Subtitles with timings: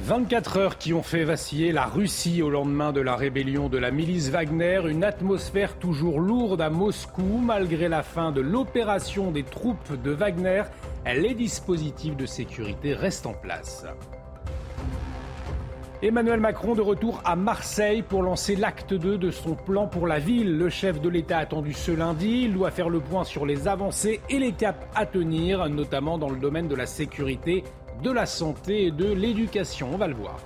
[0.00, 3.90] 24 heures qui ont fait vaciller la Russie au lendemain de la rébellion de la
[3.90, 10.00] milice Wagner, une atmosphère toujours lourde à Moscou malgré la fin de l'opération des troupes
[10.02, 10.62] de Wagner,
[11.04, 13.86] les dispositifs de sécurité restent en place.
[16.00, 20.20] Emmanuel Macron de retour à Marseille pour lancer l'acte 2 de son plan pour la
[20.20, 20.56] ville.
[20.56, 24.20] Le chef de l'État attendu ce lundi, il doit faire le point sur les avancées
[24.30, 27.64] et les caps à tenir, notamment dans le domaine de la sécurité
[28.02, 29.90] de la santé et de l'éducation.
[29.92, 30.38] On va le voir.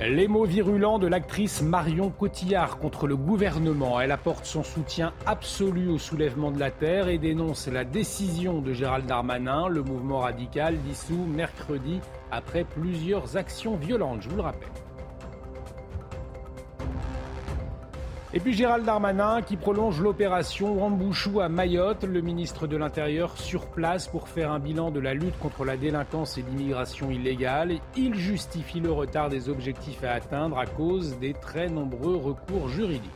[0.00, 4.00] Les mots virulents de l'actrice Marion Cotillard contre le gouvernement.
[4.00, 8.72] Elle apporte son soutien absolu au soulèvement de la Terre et dénonce la décision de
[8.72, 9.66] Gérald Darmanin.
[9.66, 12.00] Le mouvement radical dissout mercredi
[12.30, 14.68] après plusieurs actions violentes, je vous le rappelle.
[18.38, 23.66] Et puis Gérald Darmanin qui prolonge l'opération Rambouchou à Mayotte, le ministre de l'Intérieur sur
[23.66, 27.80] place pour faire un bilan de la lutte contre la délinquance et l'immigration illégale.
[27.96, 33.10] Il justifie le retard des objectifs à atteindre à cause des très nombreux recours juridiques.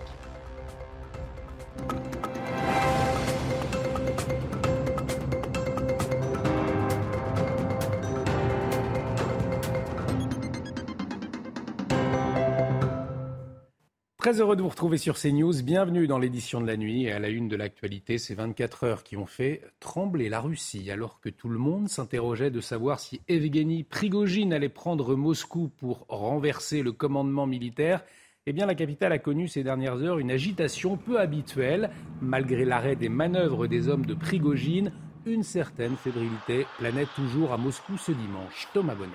[14.22, 15.64] Très heureux de vous retrouver sur CNews.
[15.64, 17.06] Bienvenue dans l'édition de la nuit.
[17.06, 20.92] Et à la une de l'actualité, ces 24 heures qui ont fait trembler la Russie,
[20.92, 26.06] alors que tout le monde s'interrogeait de savoir si Evgeny Prigogine allait prendre Moscou pour
[26.06, 28.04] renverser le commandement militaire.
[28.46, 31.90] Eh bien, la capitale a connu ces dernières heures une agitation peu habituelle.
[32.20, 34.92] Malgré l'arrêt des manœuvres des hommes de Prigogine,
[35.26, 38.68] une certaine fébrilité planait toujours à Moscou ce dimanche.
[38.72, 39.10] Thomas Bonnet.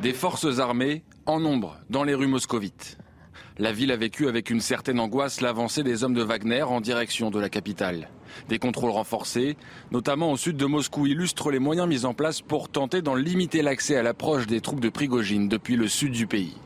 [0.00, 2.98] Des forces armées en nombre dans les rues moscovites.
[3.58, 7.30] La ville a vécu avec une certaine angoisse l'avancée des hommes de Wagner en direction
[7.30, 8.08] de la capitale.
[8.48, 9.56] Des contrôles renforcés,
[9.90, 13.62] notamment au sud de Moscou, illustrent les moyens mis en place pour tenter d'en limiter
[13.62, 16.56] l'accès à l'approche des troupes de Prigogine depuis le sud du pays.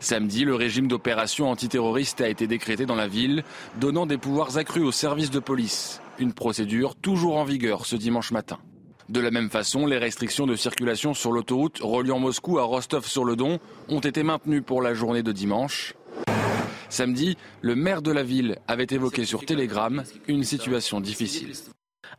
[0.00, 3.44] Samedi, le régime d'opération antiterroriste a été décrété dans la ville,
[3.80, 6.00] donnant des pouvoirs accrus aux services de police.
[6.18, 8.58] Une procédure toujours en vigueur ce dimanche matin.
[9.08, 14.00] De la même façon, les restrictions de circulation sur l'autoroute reliant Moscou à Rostov-sur-le-Don ont
[14.00, 15.94] été maintenues pour la journée de dimanche.
[16.88, 21.52] Samedi, le maire de la ville avait évoqué sur Telegram une situation difficile.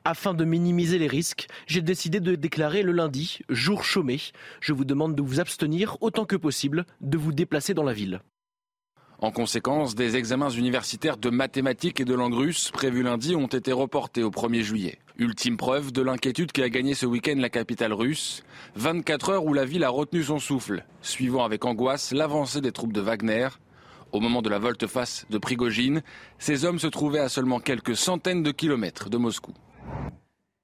[0.06, 4.19] Afin de minimiser les risques, j'ai décidé de déclarer le lundi jour chômé.
[4.62, 8.22] Je vous demande de vous abstenir autant que possible de vous déplacer dans la ville.
[9.22, 13.74] En conséquence, des examens universitaires de mathématiques et de langue russe prévus lundi ont été
[13.74, 15.00] reportés au 1er juillet.
[15.18, 18.44] Ultime preuve de l'inquiétude qui a gagné ce week-end la capitale russe.
[18.75, 22.94] 24 heures où la ville a retenu son souffle, suivant avec angoisse l'avancée des troupes
[22.94, 23.50] de Wagner
[24.12, 26.02] au moment de la volte-face de Prigogine,
[26.38, 29.53] ces hommes se trouvaient à seulement quelques centaines de kilomètres de Moscou.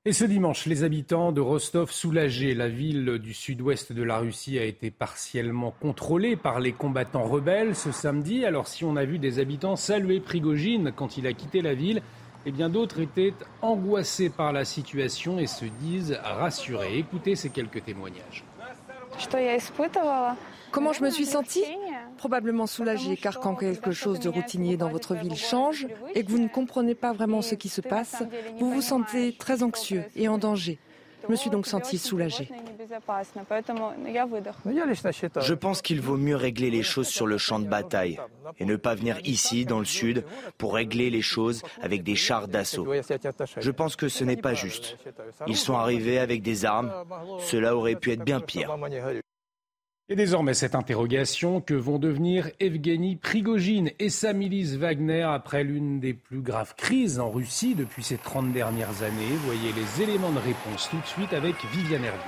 [0.07, 2.53] Et ce dimanche, les habitants de Rostov soulagés.
[2.53, 7.75] La ville du sud-ouest de la Russie a été partiellement contrôlée par les combattants rebelles
[7.75, 8.45] ce samedi.
[8.45, 12.03] Alors si on a vu des habitants saluer Prigogine quand il a quitté la ville,
[12.45, 16.99] eh bien d'autres étaient angoissés par la situation et se disent rassurés.
[16.99, 18.43] Écoutez ces quelques témoignages.
[20.75, 21.63] Comment je me suis sentie
[22.17, 26.37] Probablement soulagée, car quand quelque chose de routinier dans votre ville change et que vous
[26.37, 28.23] ne comprenez pas vraiment ce qui se passe,
[28.59, 30.77] vous vous sentez très anxieux et en danger.
[31.23, 32.49] Je me suis donc sentie soulagée.
[35.37, 38.19] Je pense qu'il vaut mieux régler les choses sur le champ de bataille
[38.59, 40.25] et ne pas venir ici, dans le sud,
[40.57, 42.85] pour régler les choses avec des chars d'assaut.
[43.57, 44.97] Je pense que ce n'est pas juste.
[45.47, 46.91] Ils sont arrivés avec des armes.
[47.39, 48.75] Cela aurait pu être bien pire.
[50.07, 55.99] Et désormais, cette interrogation, que vont devenir Evgeny Prigogine et sa milice Wagner après l'une
[55.99, 59.35] des plus graves crises en Russie depuis ces 30 dernières années?
[59.45, 62.21] Voyez les éléments de réponse tout de suite avec Viviane Hervieux.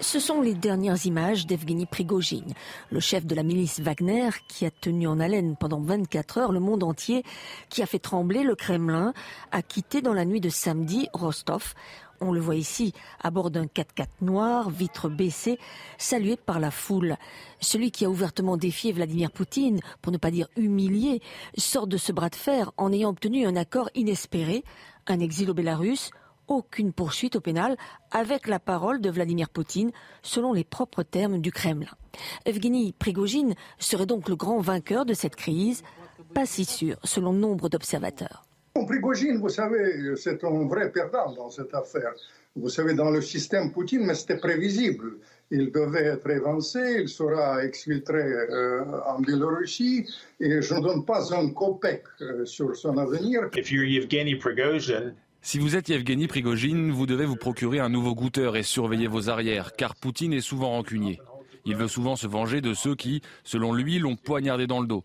[0.00, 2.54] Ce sont les dernières images d'Evgeny Prigogine,
[2.90, 6.60] le chef de la milice Wagner qui a tenu en haleine pendant 24 heures le
[6.60, 7.24] monde entier,
[7.68, 9.12] qui a fait trembler le Kremlin,
[9.52, 11.74] a quitté dans la nuit de samedi Rostov
[12.22, 15.58] on le voit ici, à bord d'un 4x4 noir, vitre baissée,
[15.98, 17.16] salué par la foule.
[17.60, 21.20] Celui qui a ouvertement défié Vladimir Poutine, pour ne pas dire humilié,
[21.56, 24.64] sort de ce bras de fer en ayant obtenu un accord inespéré,
[25.06, 26.10] un exil au Bélarus,
[26.48, 27.76] aucune poursuite au pénal,
[28.10, 29.90] avec la parole de Vladimir Poutine,
[30.22, 31.94] selon les propres termes du Kremlin.
[32.44, 35.82] Evgeny Prigogine serait donc le grand vainqueur de cette crise,
[36.34, 38.44] pas si sûr, selon nombre d'observateurs.
[38.74, 42.12] Prigogine, vous savez, c'est un vrai perdant dans cette affaire.
[42.56, 45.18] Vous savez, dans le système Poutine, mais c'était prévisible.
[45.50, 50.06] Il devait être évancé, il sera exfiltré euh, en Biélorussie,
[50.40, 53.48] et je ne donne pas un copec euh, sur son avenir.
[53.54, 58.14] If you're Yevgeny Prigozhin, Si vous êtes Yevgeny Prigogine, vous devez vous procurer un nouveau
[58.14, 61.20] goûteur et surveiller vos arrières, car Poutine est souvent rancunier.
[61.64, 65.02] Il veut souvent se venger de ceux qui, selon lui, l'ont poignardé dans le dos.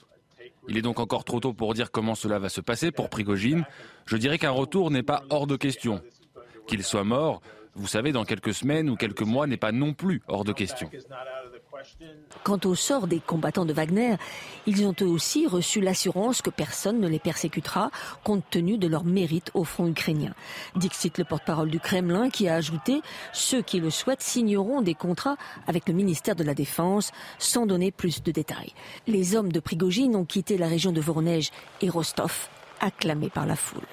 [0.68, 3.66] Il est donc encore trop tôt pour dire comment cela va se passer pour Prigogine.
[4.06, 6.02] Je dirais qu'un retour n'est pas hors de question.
[6.68, 7.42] Qu'il soit mort,
[7.76, 10.90] vous savez, dans quelques semaines ou quelques mois n'est pas non plus hors de question.
[12.44, 14.16] Quant au sort des combattants de Wagner,
[14.66, 17.92] ils ont eux aussi reçu l'assurance que personne ne les persécutera
[18.24, 20.34] compte tenu de leur mérite au front ukrainien.
[20.76, 23.02] Dixit, le porte-parole du Kremlin, qui a ajouté
[23.34, 25.38] ceux qui le souhaitent signeront des contrats
[25.68, 28.74] avec le ministère de la Défense sans donner plus de détails.
[29.08, 31.52] Les hommes de Prigogine ont quitté la région de Voronezh
[31.82, 32.50] et Rostov,
[32.80, 33.88] acclamés par la foule.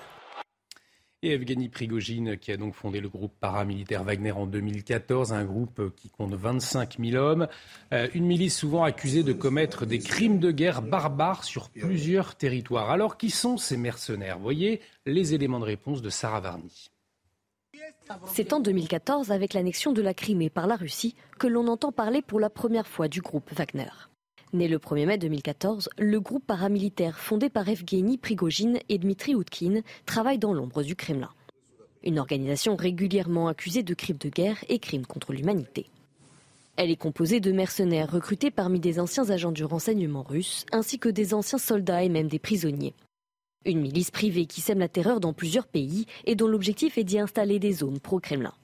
[1.25, 5.95] Et Evgeny Prigogine, qui a donc fondé le groupe paramilitaire Wagner en 2014, un groupe
[5.97, 7.49] qui compte 25 000 hommes,
[7.95, 12.91] euh, une milice souvent accusée de commettre des crimes de guerre barbares sur plusieurs territoires.
[12.91, 14.39] Alors, qui sont ces mercenaires?
[14.39, 16.91] Voyez les éléments de réponse de Sarah Varny.
[18.27, 22.21] C'est en 2014, avec l'annexion de la Crimée par la Russie, que l'on entend parler
[22.21, 23.89] pour la première fois du groupe Wagner.
[24.55, 29.83] Né le 1er mai 2014, le groupe paramilitaire fondé par Evgeny Prigogine et Dmitri Outkin
[30.07, 31.31] travaille dans l'ombre du Kremlin.
[32.05, 35.87] Une organisation régulièrement accusée de crimes de guerre et crimes contre l'humanité.
[36.77, 41.09] Elle est composée de mercenaires recrutés parmi des anciens agents du renseignement russe, ainsi que
[41.09, 42.95] des anciens soldats et même des prisonniers.
[43.65, 47.19] Une milice privée qui sème la terreur dans plusieurs pays et dont l'objectif est d'y
[47.19, 48.55] installer des zones pro-Kremlin.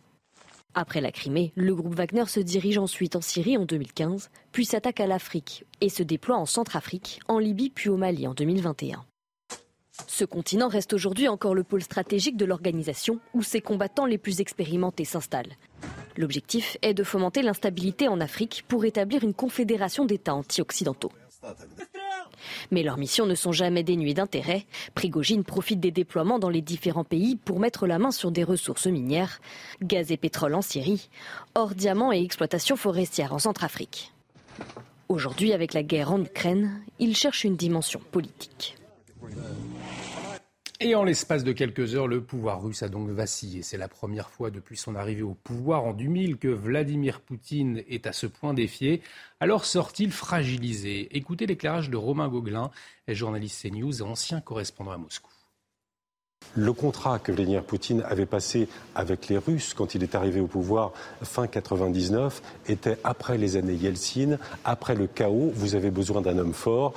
[0.74, 5.00] Après la Crimée, le groupe Wagner se dirige ensuite en Syrie en 2015, puis s'attaque
[5.00, 9.04] à l'Afrique et se déploie en Centrafrique, en Libye puis au Mali en 2021.
[10.06, 14.40] Ce continent reste aujourd'hui encore le pôle stratégique de l'organisation où ses combattants les plus
[14.40, 15.56] expérimentés s'installent.
[16.16, 21.12] L'objectif est de fomenter l'instabilité en Afrique pour établir une confédération d'États anti-occidentaux.
[22.70, 24.66] Mais leurs missions ne sont jamais dénuées d'intérêt.
[24.94, 28.86] Prigogine profite des déploiements dans les différents pays pour mettre la main sur des ressources
[28.86, 29.40] minières,
[29.82, 31.08] gaz et pétrole en Syrie,
[31.54, 34.12] or diamants et exploitation forestière en Centrafrique.
[35.08, 38.76] Aujourd'hui, avec la guerre en Ukraine, il cherche une dimension politique.
[40.82, 43.60] Et en l'espace de quelques heures, le pouvoir russe a donc vacillé.
[43.60, 48.06] C'est la première fois depuis son arrivée au pouvoir en 2000 que Vladimir Poutine est
[48.06, 49.02] à ce point défié.
[49.40, 51.14] Alors sort-il fragilisé?
[51.14, 52.70] Écoutez l'éclairage de Romain Gauguelin,
[53.08, 55.30] journaliste CNews et ancien correspondant à Moscou.
[56.56, 60.46] Le contrat que Vladimir Poutine avait passé avec les Russes quand il est arrivé au
[60.46, 60.92] pouvoir
[61.22, 65.52] fin 99 était après les années Yeltsin, après le chaos.
[65.54, 66.94] Vous avez besoin d'un homme fort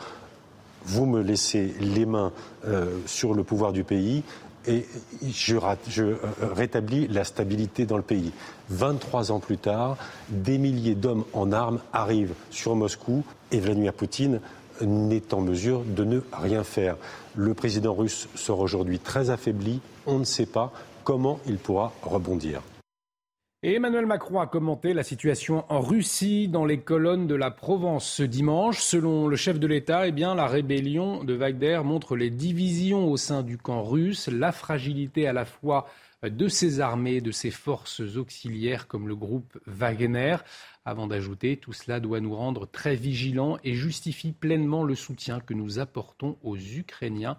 [0.85, 2.31] vous me laissez les mains
[2.65, 4.23] euh, sur le pouvoir du pays
[4.67, 4.85] et
[5.27, 8.31] je, euh, rétablis la stabilité dans le pays.
[8.69, 9.97] 23 ans plus tard,
[10.29, 14.39] des milliers d'hommes en armes arrivent sur Moscou et Vladimir Poutine
[14.81, 16.95] n'est en mesure de ne rien faire.
[17.35, 19.81] Le président russe sort aujourd'hui très affaibli.
[20.05, 20.71] On ne sait pas
[21.03, 22.61] comment il pourra rebondir.
[23.65, 28.21] Emmanuel Macron a commenté la situation en Russie dans les colonnes de la Provence ce
[28.23, 28.81] dimanche.
[28.81, 33.41] Selon le chef de l'État, eh la rébellion de Wagner montre les divisions au sein
[33.41, 35.87] du camp russe, la fragilité à la fois
[36.23, 40.35] de ses armées, de ses forces auxiliaires comme le groupe Wagner.
[40.83, 45.53] Avant d'ajouter, tout cela doit nous rendre très vigilants et justifie pleinement le soutien que
[45.53, 47.37] nous apportons aux Ukrainiens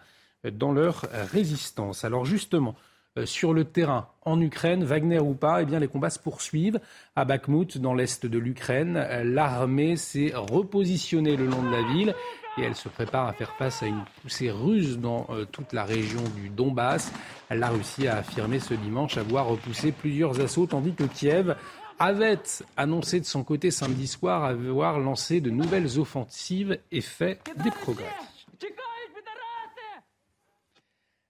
[0.50, 2.02] dans leur résistance.
[2.02, 2.76] Alors justement,
[3.24, 6.80] sur le terrain en Ukraine, Wagner ou pas, eh bien les combats se poursuivent
[7.14, 8.96] à Bakhmut, dans l'est de l'Ukraine.
[8.96, 12.14] Euh, l'armée s'est repositionnée le long de la ville
[12.58, 15.84] et elle se prépare à faire face à une poussée russe dans euh, toute la
[15.84, 17.12] région du Donbass.
[17.50, 21.54] La Russie a affirmé ce dimanche avoir repoussé plusieurs assauts, tandis que Kiev
[21.98, 22.40] avait
[22.76, 28.10] annoncé de son côté samedi soir avoir lancé de nouvelles offensives et fait des progrès.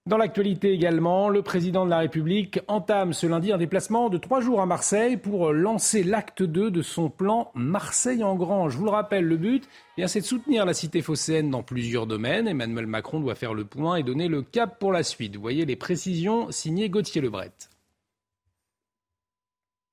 [0.07, 4.39] Dans l'actualité également, le président de la République entame ce lundi un déplacement de trois
[4.39, 8.69] jours à Marseille pour lancer l'acte 2 de son plan Marseille en grand.
[8.69, 12.05] Je vous le rappelle, le but, eh c'est de soutenir la cité phocéenne dans plusieurs
[12.05, 12.47] domaines.
[12.47, 15.37] Emmanuel Macron doit faire le point et donner le cap pour la suite.
[15.37, 17.53] Vous voyez les précisions signées Gauthier Lebret.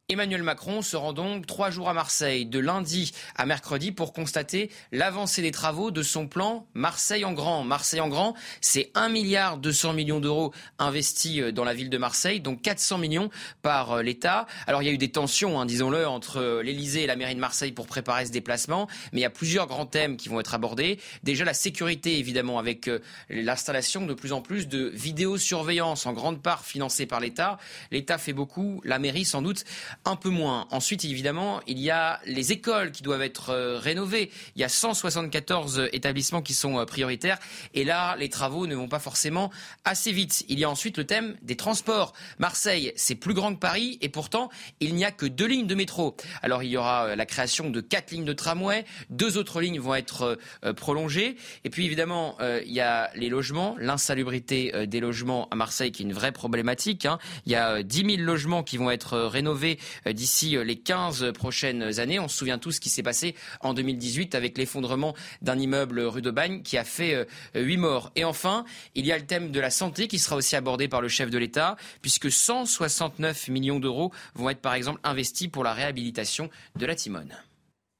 [0.08, 4.70] Emmanuel Macron se rend donc trois jours à Marseille, de lundi à mercredi, pour constater
[4.90, 7.64] l'avancée des travaux de son plan Marseille en grand.
[7.64, 11.96] Marseille en grand, c'est 1 milliard 200 millions d'euros investis euh, dans la ville de
[11.96, 13.30] Marseille, donc 400 millions
[13.62, 14.46] par euh, l'État.
[14.66, 17.34] Alors il y a eu des tensions, hein, disons-le, entre euh, l'Élysée et la mairie
[17.34, 20.40] de Marseille pour préparer ce déplacement, mais il y a plusieurs grands thèmes qui vont
[20.40, 20.98] être abordés.
[21.22, 22.90] Déjà la sécurité, évidemment, avec
[23.30, 27.58] l'installation de plus en plus de vidéosurveillance, en grande part financée par l'État.
[27.92, 29.64] L'État fait beaucoup, la mairie sans doute
[30.04, 30.66] un peu moins.
[30.70, 34.30] Ensuite, évidemment, il y a les écoles qui doivent être euh, rénovées.
[34.56, 37.38] Il y a 174 établissements qui sont euh, prioritaires.
[37.74, 39.50] Et là, les travaux ne vont pas forcément
[39.84, 40.44] assez vite.
[40.48, 42.12] Il y a ensuite le thème des transports.
[42.38, 45.74] Marseille, c'est plus grand que Paris et pourtant, il n'y a que deux lignes de
[45.74, 46.16] métro.
[46.42, 48.84] Alors, il y aura euh, la création de quatre lignes de tramway.
[49.10, 50.38] Deux autres lignes vont être
[50.76, 51.36] prolongées.
[51.64, 56.06] Et puis, évidemment, il y a les logements, l'insalubrité des logements à Marseille qui est
[56.06, 57.06] une vraie problématique.
[57.06, 57.18] Hein.
[57.46, 62.18] Il y a 10 000 logements qui vont être rénovés d'ici les 15 prochaines années.
[62.18, 66.22] On se souvient tous ce qui s'est passé en 2018 avec l'effondrement d'un immeuble rue
[66.22, 68.12] de Bagne qui a fait 8 morts.
[68.16, 71.00] Et enfin, il y a le thème de la santé qui sera aussi abordé par
[71.00, 75.72] le chef de l'État, puisque 169 millions d'euros vont être par exemple investis pour la
[75.72, 77.34] réhabilitation de la Timone.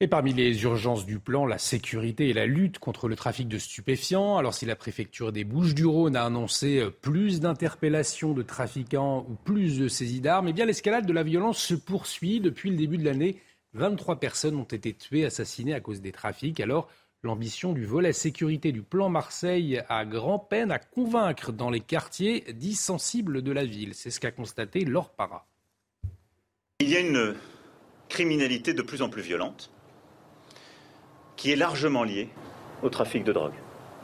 [0.02, 3.56] Et parmi les urgences du plan, la sécurité et la lutte contre le trafic de
[3.56, 4.36] stupéfiants.
[4.36, 9.78] Alors si la préfecture des Bouches-du-Rhône a annoncé euh, plus d'interpellations de trafiquants ou plus
[9.78, 13.04] de saisies d'armes, eh bien l'escalade de la violence se poursuit depuis le début de
[13.04, 13.40] l'année.
[13.74, 16.58] 23 personnes ont été tuées, assassinées à cause des trafics.
[16.58, 16.88] Alors
[17.22, 22.44] l'ambition du volet sécurité du plan Marseille a grand peine à convaincre dans les quartiers
[22.54, 23.94] dits sensibles de la ville.
[23.94, 25.14] C'est ce qu'a constaté Laure.
[26.80, 27.36] Il y a une
[28.08, 29.70] criminalité de plus en plus violente
[31.42, 32.28] qui est largement lié
[32.84, 33.54] au trafic de drogue.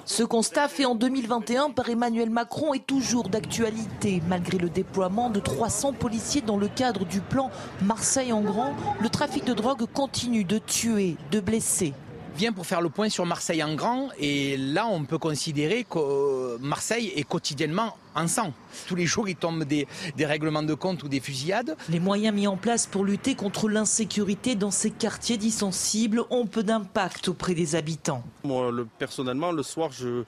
[0.05, 4.21] Ce constat fait en 2021 par Emmanuel Macron est toujours d'actualité.
[4.29, 9.09] Malgré le déploiement de 300 policiers dans le cadre du plan Marseille en grand, le
[9.09, 11.93] trafic de drogue continue de tuer, de blesser
[12.39, 14.11] vient pour faire le point sur Marseille en grand.
[14.17, 18.53] Et là, on peut considérer que euh, Marseille est quotidiennement en sang.
[18.87, 19.89] Tous les jours, il tombe des,
[20.21, 21.77] règlements de compte ou des fusillades.
[21.89, 26.47] Les moyens mis en place pour lutter contre l'insécurité dans ces quartiers dits sensibles ont
[26.47, 28.23] peu d'impact auprès des habitants.
[28.45, 30.23] Moi, personnellement, le soir, je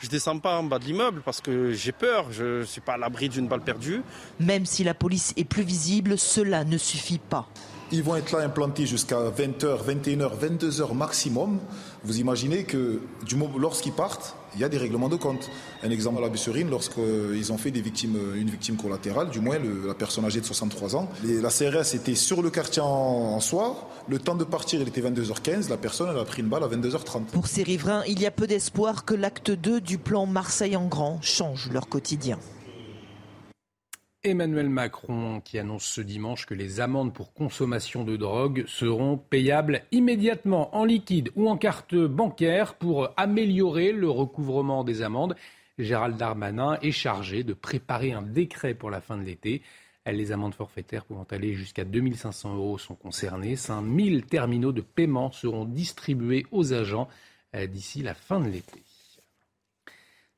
[0.00, 2.92] je descends pas en bas de l'immeuble parce que j'ai peur, je ne suis pas
[2.92, 4.02] à l'abri d'une balle perdue.
[4.38, 7.48] Même si la police est plus visible, cela ne suffit pas.
[7.90, 11.58] Ils vont être là implantés jusqu'à 20h, 21h, 22h maximum.
[12.04, 13.00] Vous imaginez que
[13.58, 15.48] lorsqu'ils partent, il y a des règlements de compte.
[15.82, 19.56] Un exemple à la Busserine, lorsqu'ils ont fait des victimes, une victime collatérale, du moins
[19.58, 23.88] la personne âgée de 63 ans, la CRS était sur le quartier en, soi.
[24.06, 25.70] Le temps de partir, il était 22h15.
[25.70, 27.26] La personne, a pris une balle à 22h30.
[27.32, 30.86] Pour ces riverains, il y a peu d'espoir que l'acte 2 du plan Marseille en
[30.86, 32.38] grand change leur quotidien.
[34.24, 39.82] Emmanuel Macron qui annonce ce dimanche que les amendes pour consommation de drogue seront payables
[39.92, 45.36] immédiatement en liquide ou en carte bancaire pour améliorer le recouvrement des amendes.
[45.78, 49.62] Gérald Darmanin est chargé de préparer un décret pour la fin de l'été.
[50.04, 53.54] Les amendes forfaitaires pouvant aller jusqu'à 2500 euros sont concernées.
[53.54, 57.08] 5000 terminaux de paiement seront distribués aux agents
[57.54, 58.82] euh, d'ici la fin de l'été.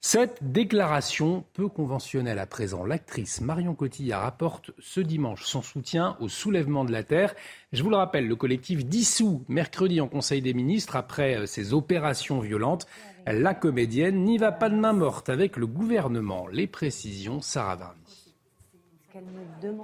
[0.03, 6.29] Cette déclaration peu conventionnelle à présent, l'actrice Marion Cotillard apporte ce dimanche son soutien au
[6.31, 7.35] soulèvement de la Terre.
[7.75, 11.77] Je vous le rappelle, le collectif dissous mercredi en Conseil des ministres après ces euh,
[11.77, 12.87] opérations violentes.
[13.27, 16.47] La comédienne n'y va pas de main morte avec le gouvernement.
[16.49, 18.20] Les précisions, Sarah Varny.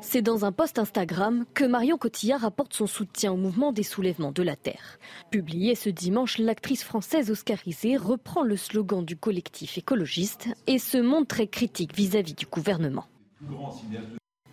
[0.01, 4.33] C'est dans un post Instagram que Marion Cotillard apporte son soutien au mouvement des soulèvements
[4.33, 4.99] de la Terre.
[5.31, 11.29] Publié ce dimanche, l'actrice française oscarisée reprend le slogan du collectif écologiste et se montre
[11.29, 13.07] très critique vis-à-vis du gouvernement.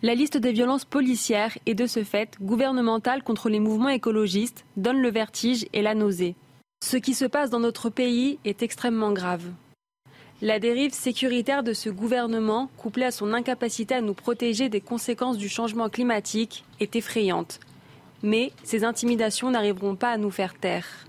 [0.02, 5.00] La liste des violences policières et de ce fait gouvernementales contre les mouvements écologistes donne
[5.00, 6.36] le vertige et la nausée.
[6.84, 9.50] Ce qui se passe dans notre pays est extrêmement grave.
[10.44, 15.38] La dérive sécuritaire de ce gouvernement, couplée à son incapacité à nous protéger des conséquences
[15.38, 17.60] du changement climatique, est effrayante.
[18.22, 21.06] Mais ces intimidations n'arriveront pas à nous faire taire.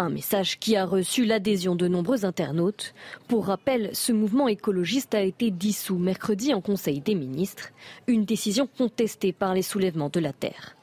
[0.00, 2.94] Un message qui a reçu l'adhésion de nombreux internautes.
[3.28, 7.68] Pour rappel, ce mouvement écologiste a été dissous mercredi en Conseil des ministres,
[8.06, 10.74] une décision contestée par les soulèvements de la Terre.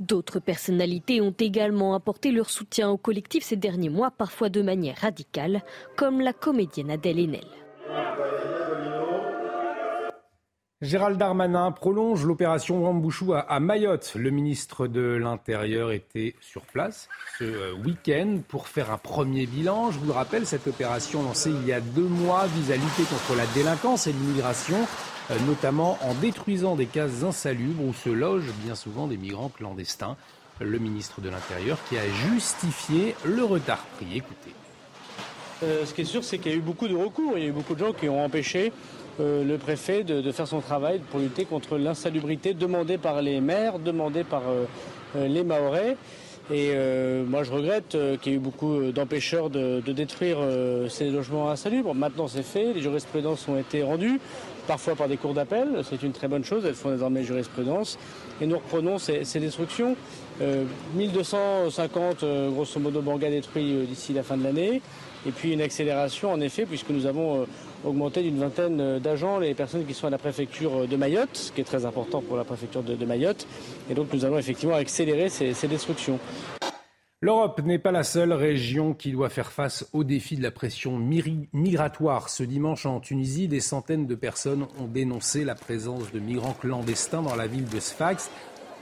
[0.00, 4.96] D'autres personnalités ont également apporté leur soutien au collectif ces derniers mois, parfois de manière
[4.96, 5.62] radicale,
[5.94, 7.46] comme la comédienne Adèle Haenel.
[10.82, 14.12] Gérald Darmanin prolonge l'opération Wambouchou à Mayotte.
[14.14, 19.90] Le ministre de l'Intérieur était sur place ce euh, week-end pour faire un premier bilan.
[19.90, 23.04] Je vous le rappelle, cette opération lancée il y a deux mois vise à lutter
[23.04, 24.76] contre la délinquance et l'immigration.
[25.30, 30.18] Euh, notamment en détruisant des cases insalubres où se logent bien souvent des migrants clandestins.
[30.60, 34.14] Le ministre de l'Intérieur qui a justifié le retard pris.
[34.14, 34.52] Écoutez.
[35.62, 37.38] Euh, ce qui est sûr, c'est qu'il y a eu beaucoup de recours.
[37.38, 38.72] Il y a eu beaucoup de gens qui ont empêché
[39.20, 43.78] euh, le préfet de, faire son travail pour lutter contre l'insalubrité demandée par les maires,
[43.78, 44.42] demandée par
[45.14, 45.96] les Mahorais.
[46.48, 50.38] Et euh, moi, je regrette euh, qu'il y ait eu beaucoup d'empêcheurs de, détruire
[50.88, 51.94] ces logements insalubres.
[51.94, 52.72] Maintenant, c'est fait.
[52.72, 54.20] Les jurisprudences ont été rendues,
[54.68, 55.82] parfois par des cours d'appel.
[55.88, 56.64] C'est une très bonne chose.
[56.64, 57.98] Elles font désormais jurisprudence.
[58.40, 59.96] Et nous reprenons ces, destructions.
[60.94, 64.82] 1250, grosso modo, bangas détruits d'ici la fin de l'année.
[65.26, 67.46] Et puis une accélération, en effet, puisque nous avons
[67.86, 71.60] augmenté d'une vingtaine d'agents les personnes qui sont à la préfecture de Mayotte, ce qui
[71.60, 73.46] est très important pour la préfecture de, Mayotte.
[73.90, 76.18] Et donc nous allons effectivement accélérer ces, destructions.
[77.22, 80.98] L'Europe n'est pas la seule région qui doit faire face au défi de la pression
[80.98, 82.28] migratoire.
[82.28, 87.22] Ce dimanche en Tunisie, des centaines de personnes ont dénoncé la présence de migrants clandestins
[87.22, 88.30] dans la ville de Sfax.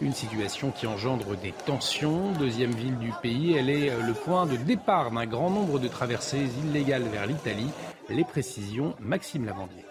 [0.05, 2.33] Une situation qui engendre des tensions.
[2.33, 6.47] Deuxième ville du pays, elle est le point de départ d'un grand nombre de traversées
[6.63, 7.71] illégales vers l'Italie.
[8.11, 9.87] Les précisions, Maxime Lavandier.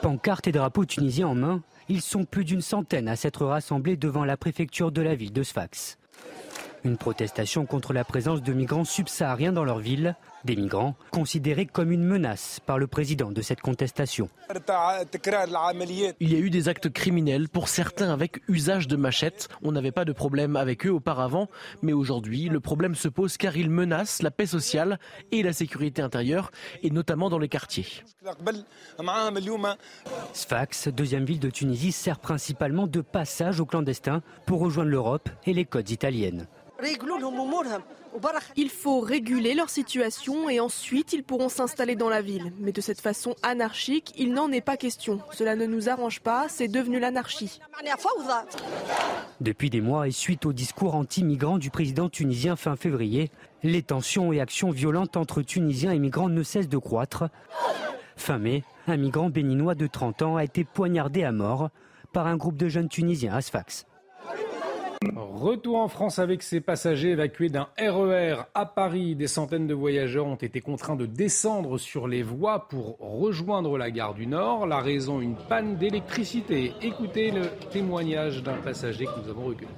[0.00, 4.24] Pancartes et drapeaux tunisiens en main, ils sont plus d'une centaine à s'être rassemblés devant
[4.24, 5.98] la préfecture de la ville de Sfax.
[6.84, 10.14] Une protestation contre la présence de migrants subsahariens dans leur ville,
[10.44, 14.28] des migrants considérés comme une menace par le président de cette contestation.
[16.20, 19.48] Il y a eu des actes criminels, pour certains avec usage de machettes.
[19.62, 21.48] On n'avait pas de problème avec eux auparavant,
[21.82, 24.98] mais aujourd'hui, le problème se pose car ils menacent la paix sociale
[25.32, 26.50] et la sécurité intérieure,
[26.82, 27.86] et notamment dans les quartiers.
[30.32, 35.52] Sfax, deuxième ville de Tunisie, sert principalement de passage aux clandestins pour rejoindre l'Europe et
[35.52, 36.46] les côtes italiennes.
[38.56, 42.52] Il faut réguler leur situation et ensuite ils pourront s'installer dans la ville.
[42.60, 45.20] Mais de cette façon anarchique, il n'en est pas question.
[45.32, 47.60] Cela ne nous arrange pas, c'est devenu l'anarchie.
[49.40, 53.30] Depuis des mois et suite au discours anti-migrants du président tunisien fin février,
[53.62, 57.24] les tensions et actions violentes entre Tunisiens et migrants ne cessent de croître.
[58.16, 61.70] Fin mai, un migrant béninois de 30 ans a été poignardé à mort
[62.12, 63.86] par un groupe de jeunes Tunisiens à Sfax.
[65.12, 69.14] Retour en France avec ces passagers évacués d'un RER e à Paris.
[69.14, 73.90] Des centaines de voyageurs ont été contraints de descendre sur les voies pour rejoindre la
[73.90, 74.66] gare du Nord.
[74.66, 76.72] La raison, une panne d'électricité.
[76.82, 79.70] Écoutez le témoignage d'un passager que nous avons recueilli.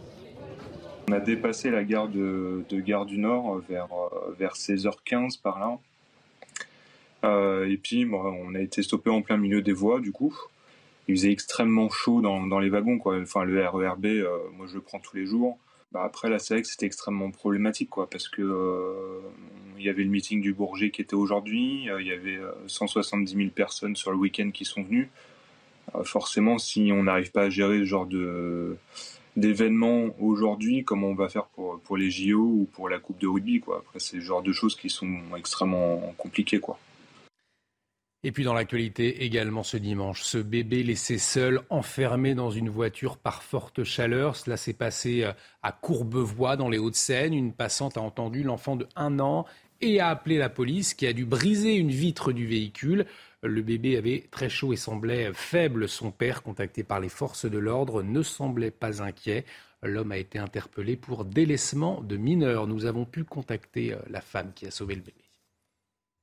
[1.08, 3.88] On a dépassé la gare de, Gare du Nord vers,
[4.38, 5.78] vers 16h15 par là.
[7.24, 10.36] Euh, et puis, on a été stoppé en plein milieu des voies, du coup
[11.08, 12.98] il faisait extrêmement chaud dans, les wagons.
[12.98, 13.20] Quoi.
[13.20, 15.58] Enfin, le RERB, euh, moi je le prends tous les jours.
[15.92, 19.20] Bah, après, là, c'est c'était extrêmement problématique, quoi, parce que euh,
[19.78, 23.34] il y avait le meeting du Bourget qui était aujourd'hui, euh, il y avait 170
[23.36, 25.10] 000 personnes sur le week-end qui sont venues.
[26.04, 28.76] forcément, si on n'arrive pas à gérer ce genre de
[29.36, 33.28] d'événements aujourd'hui, comment on va faire pour, pour les JO ou pour la Coupe de
[33.28, 33.82] rugby, quoi?
[33.86, 36.78] Après, c'est le genre de choses qui sont extrêmement compliquées, quoi.
[38.24, 43.18] Et puis dans l'actualité également ce dimanche, ce bébé laissé seul, enfermé dans une voiture
[43.18, 44.36] par forte chaleur.
[44.36, 47.34] Cela s'est passé euh, à Courbevoie dans les Hauts-de-Seine.
[47.34, 49.44] Une passante a entendu l'enfant de 1 an
[49.80, 53.06] et a appelé la police qui a dû briser une vitre du véhicule.
[53.42, 55.88] Le bébé avait très chaud et semblait faible.
[55.88, 59.44] Son père, contacté par les forces de l'ordre, ne semblait pas inquiet.
[59.82, 62.66] L'homme a été interpellé pour délaissement de mineurs.
[62.66, 65.25] Nous avons pu contacter euh, la femme qui a sauvé le bébé.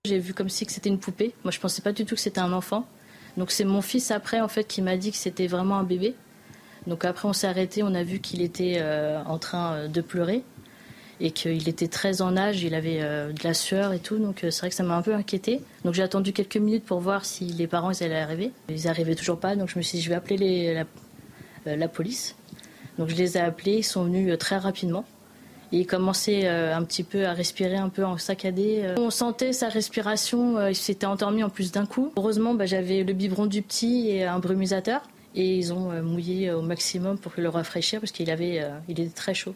[0.06, 1.34] J'ai vu comme si c'était une poupée.
[1.46, 2.86] Moi, je pensais pas du tout que c'était un enfant.
[3.38, 6.14] Donc c'est mon fils après en fait qui m'a dit que c'était vraiment un bébé.
[6.88, 10.02] Donc après on s'est arrêté, on a vu qu'il était euh, en train euh, de
[10.02, 10.44] pleurer
[11.22, 14.18] et qu'il était très en âge, il avait euh, de la sueur et tout.
[14.18, 15.62] Donc c'est vrai que ça m'a un peu inquiété.
[15.86, 18.52] Donc j'ai attendu quelques minutes pour voir si les parents ils allaient arriver.
[18.68, 20.84] Ils n'arrivaient toujours pas, donc je me suis dit je vais appeler
[21.66, 22.36] la, police.
[22.98, 25.06] Donc je les ai appelés, ils sont venus très rapidement
[25.74, 28.82] il commençait euh, un petit peu à respirer un peu en saccadé.
[28.84, 28.96] Euh.
[28.98, 32.12] On sentait sa respiration, euh, il s'était endormi en plus d'un coup.
[32.16, 35.02] Heureusement, bah, j'avais le biberon du petit et un brumisateur.
[35.36, 39.34] Et ils ont mouillé au maximum pour le rafraîchir parce qu'il avait, il était très
[39.34, 39.56] chaud.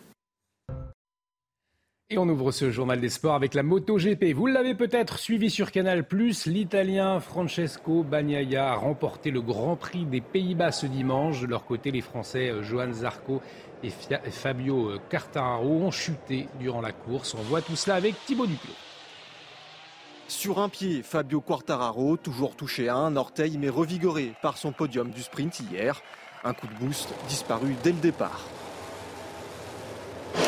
[2.10, 4.32] Et on ouvre ce journal des sports avec la MotoGP.
[4.34, 6.06] Vous l'avez peut-être suivi sur Canal+,
[6.46, 11.42] l'Italien Francesco Bagnaia a remporté le Grand Prix des Pays-Bas ce dimanche.
[11.42, 13.42] De leur côté, les Français Johan Zarco
[13.84, 13.90] et
[14.32, 17.34] Fabio euh, Quartararo ont chuté durant la course.
[17.34, 18.72] On voit tout cela avec Thibaut Duclos.
[20.30, 25.10] Sur un pied, Fabio Quartararo, toujours touché à un orteil mais revigoré par son podium
[25.10, 26.02] du sprint hier.
[26.46, 28.48] Un coup de boost disparu dès le départ.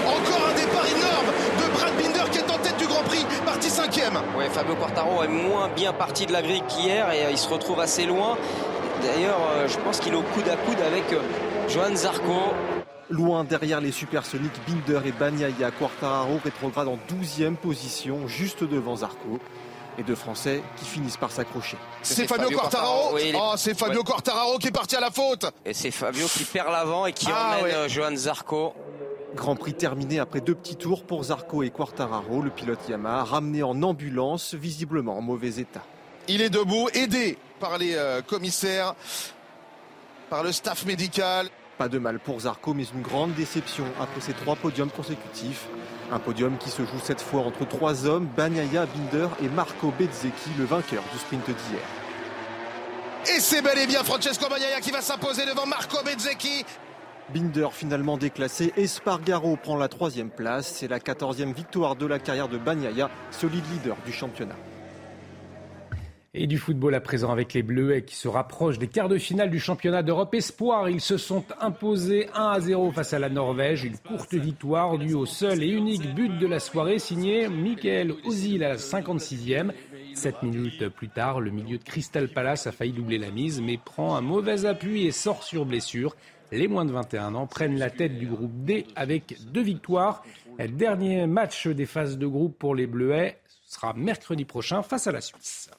[0.06, 0.39] Encore
[3.84, 4.20] cinquième.
[4.38, 7.48] Ouais, Fabio Quartararo est moins bien parti de la grille qu'hier et euh, il se
[7.48, 8.38] retrouve assez loin.
[9.02, 11.06] D'ailleurs, euh, je pense qu'il est au coude à coude avec
[11.70, 12.54] Johan Zarco.
[13.10, 19.40] Loin derrière les supersoniques Binder et Bagnaia, Quartararo rétrograde en 12e position, juste devant Zarco.
[19.98, 21.78] et deux Français qui finissent par s'accrocher.
[22.04, 25.92] C'est Fabio, Quartararo, Oh, c'est Fabio Quartararo qui est parti à la faute Et c'est
[25.92, 28.74] Fabio qui perd l'avant et qui ah, emmène euh, Johan Zarco.
[29.36, 33.64] Grand Prix terminé après deux petits tours pour Zarco et Quartararo, le pilote Yamaha ramené
[33.64, 35.84] en ambulance, visiblement en mauvais état.
[36.28, 38.96] Il est debout, aidé par les euh, commissaires,
[40.30, 41.48] par le staff médical.
[41.78, 45.68] Pas de mal pour Zarco, mais une grande déception après ses trois podiums consécutifs.
[46.12, 50.50] Un podium qui se joue cette fois entre trois hommes, Banyaya, Binder et Marco Bezzecchi,
[50.58, 51.82] le vainqueur du sprint d'hier.
[53.36, 56.66] Et c'est bel et bien Francesco Bagnaia qui va s'imposer devant Marco Bezzecchi.
[57.34, 60.68] Binder finalement déclassé, Espargaro prend la troisième place.
[60.68, 64.56] C'est la quatorzième victoire de la carrière de Bagnaia, solide leader du championnat.
[66.34, 69.50] Et du football à présent avec les Bleuets qui se rapprochent des quarts de finale
[69.50, 70.90] du championnat d'Europe Espoir.
[70.90, 73.84] Ils se sont imposés 1 à 0 face à la Norvège.
[73.84, 78.64] Une courte victoire due au seul et unique but de la soirée signé Michael Ozil
[78.64, 79.72] à la 56e.
[80.14, 83.78] Sept minutes plus tard, le milieu de Crystal Palace a failli doubler la mise mais
[83.78, 86.16] prend un mauvais appui et sort sur blessure.
[86.52, 90.24] Les moins de 21 ans prennent la tête du groupe D avec deux victoires.
[90.58, 95.22] Dernier match des phases de groupe pour les Bleuets sera mercredi prochain face à la
[95.22, 95.70] Suisse.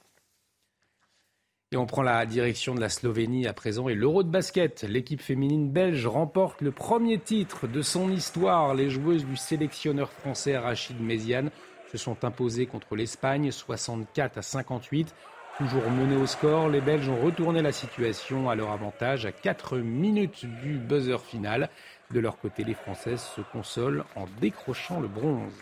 [1.72, 4.82] Et on prend la direction de la Slovénie à présent et l'Euro de basket.
[4.82, 8.74] L'équipe féminine belge remporte le premier titre de son histoire.
[8.74, 11.50] Les joueuses du sélectionneur français Rachid Méziane
[11.92, 15.14] se sont imposées contre l'Espagne 64 à 58.
[15.58, 19.78] Toujours menées au score, les Belges ont retourné la situation à leur avantage à 4
[19.78, 21.68] minutes du buzzer final.
[22.10, 25.52] De leur côté, les Françaises se consolent en décrochant le bronze.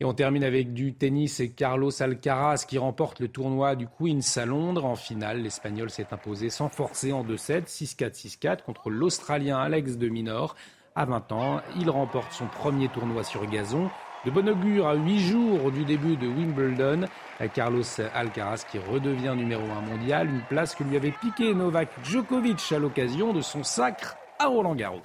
[0.00, 4.20] Et on termine avec du tennis et Carlos Alcaraz qui remporte le tournoi du Queens
[4.36, 4.86] à Londres.
[4.86, 10.08] En finale, l'Espagnol s'est imposé sans forcer en 2-7, 6-4, 6-4 contre l'Australien Alex de
[10.08, 10.56] Minor.
[10.94, 13.90] À 20 ans, il remporte son premier tournoi sur gazon.
[14.26, 17.06] De bon augure à 8 jours du début de Wimbledon,
[17.54, 17.82] Carlos
[18.14, 22.78] Alcaraz qui redevient numéro 1 mondial, une place que lui avait piqué Novak Djokovic à
[22.78, 25.00] l'occasion de son sacre à Roland Garros.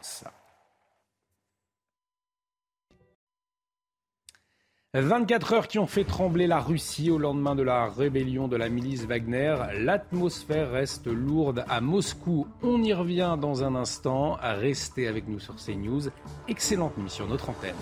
[4.94, 8.68] 24 heures qui ont fait trembler la Russie au lendemain de la rébellion de la
[8.68, 9.56] milice Wagner.
[9.80, 12.48] L'atmosphère reste lourde à Moscou.
[12.64, 14.38] On y revient dans un instant.
[14.42, 16.10] Restez avec nous sur CNews.
[16.48, 17.76] Excellente sur notre antenne.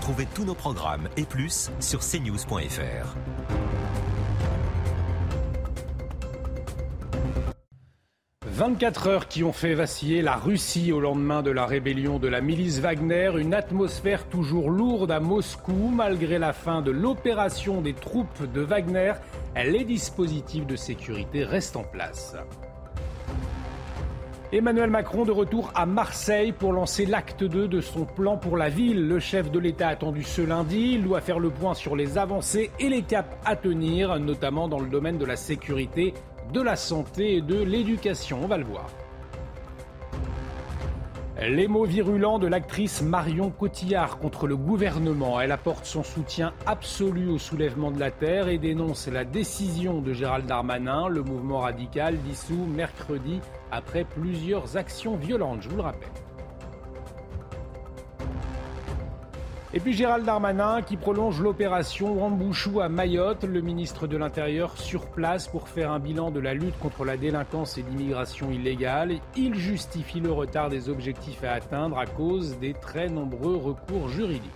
[0.00, 3.16] Retrouvez tous nos programmes et plus sur cnews.fr.
[8.46, 12.40] 24 heures qui ont fait vaciller la Russie au lendemain de la rébellion de la
[12.40, 18.50] milice Wagner, une atmosphère toujours lourde à Moscou malgré la fin de l'opération des troupes
[18.50, 19.12] de Wagner,
[19.54, 22.36] les dispositifs de sécurité restent en place.
[24.52, 28.68] Emmanuel Macron de retour à Marseille pour lancer l'acte 2 de son plan pour la
[28.68, 29.06] ville.
[29.06, 32.72] Le chef de l'État attendu ce lundi, il doit faire le point sur les avancées
[32.80, 36.14] et les caps à tenir, notamment dans le domaine de la sécurité
[36.52, 38.40] de la santé et de l'éducation.
[38.42, 38.88] On va le voir.
[41.40, 45.40] Les mots virulents de l'actrice Marion Cotillard contre le gouvernement.
[45.40, 50.12] Elle apporte son soutien absolu au soulèvement de la Terre et dénonce la décision de
[50.12, 56.08] Gérald Darmanin, le mouvement radical dissous mercredi après plusieurs actions violentes, je vous le rappelle.
[59.72, 65.06] Et puis Gérald Darmanin qui prolonge l'opération Wambouchou à Mayotte, le ministre de l'Intérieur sur
[65.06, 69.20] place pour faire un bilan de la lutte contre la délinquance et l'immigration illégale.
[69.36, 74.50] Il justifie le retard des objectifs à atteindre à cause des très nombreux recours juridiques.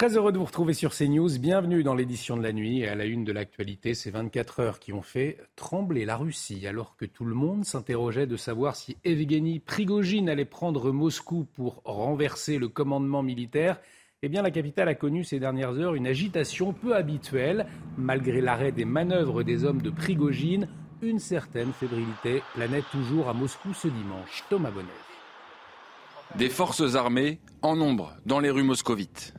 [0.00, 1.38] Très heureux de vous retrouver sur CNews.
[1.38, 2.80] Bienvenue dans l'édition de la nuit.
[2.80, 6.66] Et à la une de l'actualité, ces 24 heures qui ont fait trembler la Russie,
[6.66, 11.82] alors que tout le monde s'interrogeait de savoir si Evgeny Prigogine allait prendre Moscou pour
[11.84, 13.78] renverser le commandement militaire.
[14.22, 17.66] Eh bien, la capitale a connu ces dernières heures une agitation peu habituelle.
[17.98, 20.66] Malgré l'arrêt des manœuvres des hommes de Prigogine,
[21.02, 24.44] une certaine fébrilité planait toujours à Moscou ce dimanche.
[24.48, 24.88] Thomas Bonnet.
[26.36, 29.34] Des forces armées en nombre dans les rues moscovites.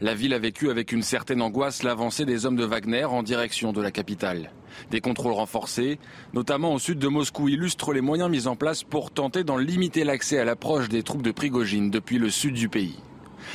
[0.00, 3.72] La ville a vécu avec une certaine angoisse l'avancée des hommes de Wagner en direction
[3.72, 4.52] de la capitale.
[4.90, 5.98] Des contrôles renforcés,
[6.34, 10.04] notamment au sud de Moscou, illustrent les moyens mis en place pour tenter d'en limiter
[10.04, 12.98] l'accès à l'approche des troupes de Prigogine depuis le sud du pays.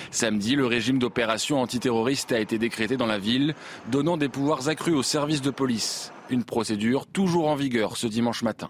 [0.09, 3.55] Samedi, le régime d'opération antiterroriste a été décrété dans la ville,
[3.91, 6.11] donnant des pouvoirs accrus aux services de police.
[6.29, 8.69] Une procédure toujours en vigueur ce dimanche matin.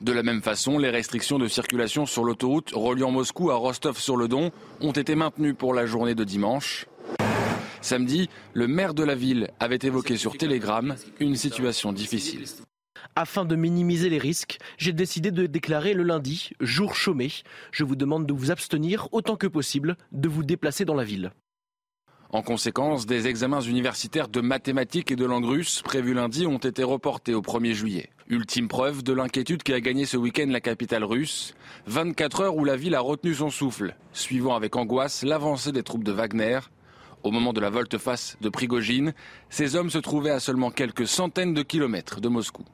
[0.00, 4.90] De la même façon, les restrictions de circulation sur l'autoroute reliant Moscou à Rostov-sur-le-Don ont
[4.90, 6.86] été maintenues pour la journée de dimanche.
[7.82, 12.44] Samedi, le maire de la ville avait évoqué sur Telegram une situation difficile.
[13.16, 17.30] Afin de minimiser les risques, j'ai décidé de déclarer le lundi jour chômé.
[17.72, 21.32] Je vous demande de vous abstenir autant que possible de vous déplacer dans la ville.
[22.30, 26.82] En conséquence, des examens universitaires de mathématiques et de langue russe prévus lundi ont été
[26.82, 28.08] reportés au 1er juillet.
[28.28, 31.54] Ultime preuve de l'inquiétude qui a gagné ce week-end la capitale russe.
[31.88, 36.04] 24 heures où la ville a retenu son souffle, suivant avec angoisse l'avancée des troupes
[36.04, 36.60] de Wagner.
[37.24, 39.14] Au moment de la volte-face de Prigogine,
[39.48, 42.64] ces hommes se trouvaient à seulement quelques centaines de kilomètres de Moscou.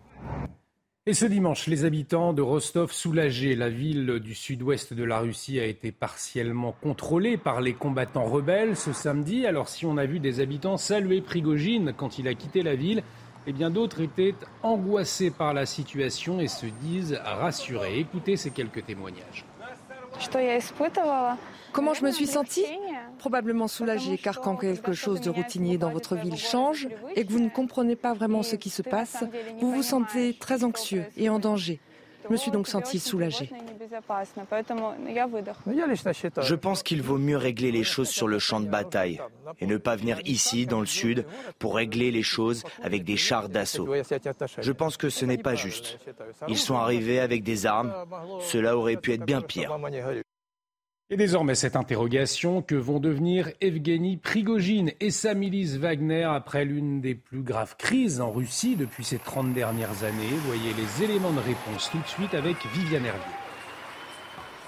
[1.04, 3.54] Et ce dimanche, les habitants de Rostov soulagés.
[3.54, 8.76] La ville du sud-ouest de la Russie a été partiellement contrôlée par les combattants rebelles
[8.76, 9.46] ce samedi.
[9.46, 13.02] Alors si on a vu des habitants saluer Prigogine quand il a quitté la ville,
[13.46, 18.00] eh bien d'autres étaient angoissés par la situation et se disent rassurés.
[18.00, 19.46] Écoutez ces quelques témoignages.
[21.72, 22.64] Comment je me suis sentie
[23.18, 27.40] Probablement soulagée, car quand quelque chose de routinier dans votre ville change et que vous
[27.40, 29.24] ne comprenez pas vraiment ce qui se passe,
[29.60, 31.80] vous vous sentez très anxieux et en danger.
[32.28, 33.50] Je me suis donc sentie soulagée.
[36.42, 39.20] Je pense qu'il vaut mieux régler les choses sur le champ de bataille
[39.60, 41.24] et ne pas venir ici, dans le sud,
[41.58, 43.88] pour régler les choses avec des chars d'assaut.
[44.60, 45.98] Je pense que ce n'est pas juste.
[46.48, 47.94] Ils sont arrivés avec des armes.
[48.40, 49.74] Cela aurait pu être bien pire.
[51.10, 57.00] Et désormais, cette interrogation, que vont devenir Evgeny Prigogine et sa milice Wagner après l'une
[57.00, 60.36] des plus graves crises en Russie depuis ces 30 dernières années?
[60.44, 63.47] Voyez les éléments de réponse tout de suite avec Viviane Hervier.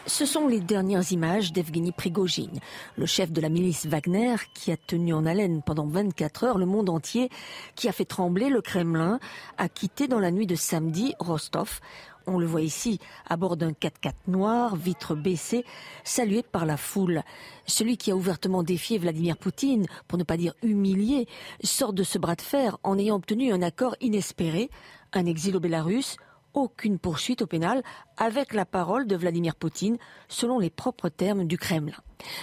[0.06, 2.58] Ce sont les dernières images d'Evgeny Prigogine,
[2.96, 6.66] le chef de la milice Wagner qui a tenu en haleine pendant 24 heures le
[6.66, 7.28] monde entier,
[7.76, 9.20] qui a fait trembler le Kremlin,
[9.58, 11.80] a quitté dans la nuit de samedi Rostov
[12.26, 15.64] on le voit ici, à bord d'un 4x4 noir, vitre baissée,
[16.04, 17.22] salué par la foule.
[17.66, 21.26] Celui qui a ouvertement défié Vladimir Poutine, pour ne pas dire humilié,
[21.64, 24.70] sort de ce bras de fer en ayant obtenu un accord inespéré,
[25.12, 26.18] un exil au Bélarus,
[26.54, 27.82] aucune poursuite au pénal,
[28.16, 31.96] avec la parole de Vladimir Poutine, selon les propres termes du Kremlin.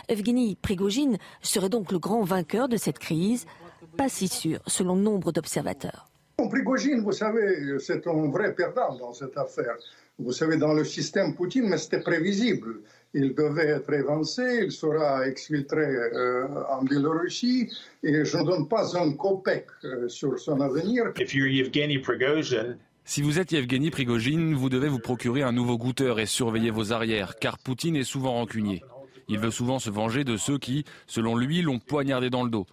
[0.08, 3.46] Evgeny Prigogine serait donc le grand vainqueur de cette crise,
[3.96, 6.08] pas si sûr, selon nombre d'observateurs.
[6.50, 9.76] Prigogine, vous savez, c'est un vrai perdant dans cette affaire.
[10.20, 12.82] Vous savez, dans le système Poutine, mais c'était prévisible.
[13.14, 17.72] Il devait être évancé, il sera exfiltré euh, en Biélorussie,
[18.04, 21.14] et je ne donne pas un copec euh, sur son avenir.
[23.08, 26.92] Si vous êtes Yevgeny Prigogine, vous devez vous procurer un nouveau goûteur et surveiller vos
[26.92, 28.84] arrières, car Poutine est souvent rancunier.
[29.30, 32.68] Il veut souvent se venger de ceux qui, selon lui, l'ont poignardé dans le dos.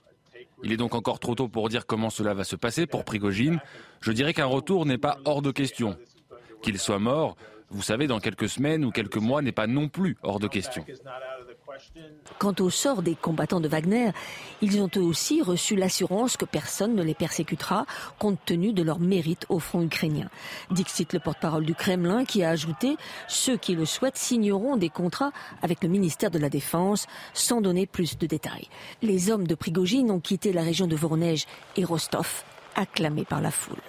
[0.65, 3.61] Il est donc encore trop tôt pour dire comment cela va se passer pour Prigogine.
[4.01, 5.97] Je dirais qu'un retour n'est pas hors de question.
[6.63, 7.37] Qu'il soit mort,
[7.71, 10.85] vous savez, dans quelques semaines ou quelques mois n'est pas non plus hors de question.
[12.39, 14.11] Quant au sort des combattants de Wagner,
[14.61, 17.87] ils ont eux aussi reçu l'assurance que personne ne les persécutera
[18.19, 20.29] compte tenu de leur mérite au front ukrainien.
[20.71, 22.97] Dixit, le porte-parole du Kremlin, qui a ajouté
[23.29, 27.87] ceux qui le souhaitent signeront des contrats avec le ministère de la Défense sans donner
[27.87, 28.69] plus de détails.
[29.03, 31.47] Les hommes de Prigogine ont quitté la région de Voronezh
[31.77, 32.45] et Rostov,
[32.77, 33.83] acclamés par la foule.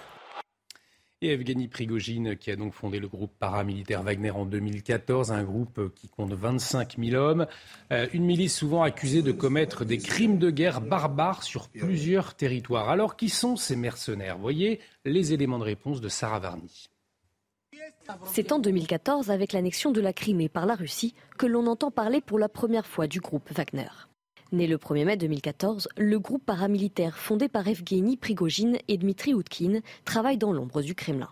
[1.29, 6.07] Evgeny Prigogine, qui a donc fondé le groupe paramilitaire Wagner en 2014, un groupe qui
[6.07, 7.47] compte 25 000 hommes,
[7.91, 12.89] euh, une milice souvent accusée de commettre des crimes de guerre barbares sur plusieurs territoires.
[12.89, 14.37] Alors, qui sont ces mercenaires?
[14.37, 16.89] Voyez les éléments de réponse de Sarah Varny.
[18.25, 22.21] C'est en 2014, avec l'annexion de la Crimée par la Russie, que l'on entend parler
[22.21, 23.89] pour la première fois du groupe Wagner.
[24.55, 29.81] Né le 1er mai 2014, le groupe paramilitaire fondé par Evgeny Prigogine et Dmitri Outkin
[30.05, 31.27] travaille dans l'ombre du Kremlin.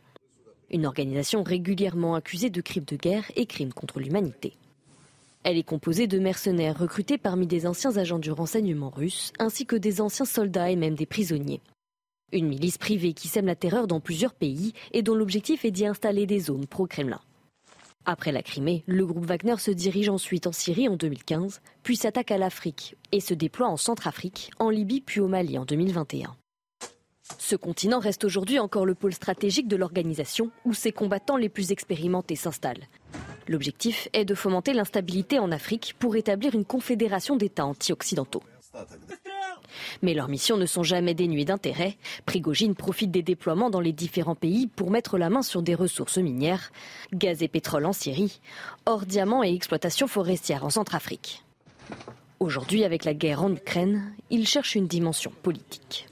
[0.69, 4.57] Une organisation régulièrement accusée de crimes de guerre et crimes contre l'humanité.
[5.43, 9.77] Elle est composée de mercenaires recrutés parmi des anciens agents du renseignement russe, ainsi que
[9.77, 11.61] des anciens soldats et même des prisonniers.
[12.33, 15.85] Une milice privée qui sème la terreur dans plusieurs pays et dont l'objectif est d'y
[15.85, 17.21] installer des zones pro-Kremlin.
[18.05, 22.31] Après la Crimée, le groupe Wagner se dirige ensuite en Syrie en 2015, puis s'attaque
[22.31, 26.35] à l'Afrique et se déploie en Centrafrique, en Libye puis au Mali en 2021.
[27.37, 31.71] Ce continent reste aujourd'hui encore le pôle stratégique de l'organisation où ses combattants les plus
[31.71, 32.87] expérimentés s'installent.
[33.47, 38.43] L'objectif est de fomenter l'instabilité en Afrique pour établir une confédération d'États anti-occidentaux.
[40.01, 41.97] Mais leurs missions ne sont jamais dénuées d'intérêt.
[42.25, 46.17] Prigogine profite des déploiements dans les différents pays pour mettre la main sur des ressources
[46.17, 46.71] minières,
[47.13, 48.39] gaz et pétrole en Syrie,
[48.85, 51.43] or diamants et exploitation forestière en Centrafrique.
[52.39, 56.07] Aujourd'hui, avec la guerre en Ukraine, il cherche une dimension politique.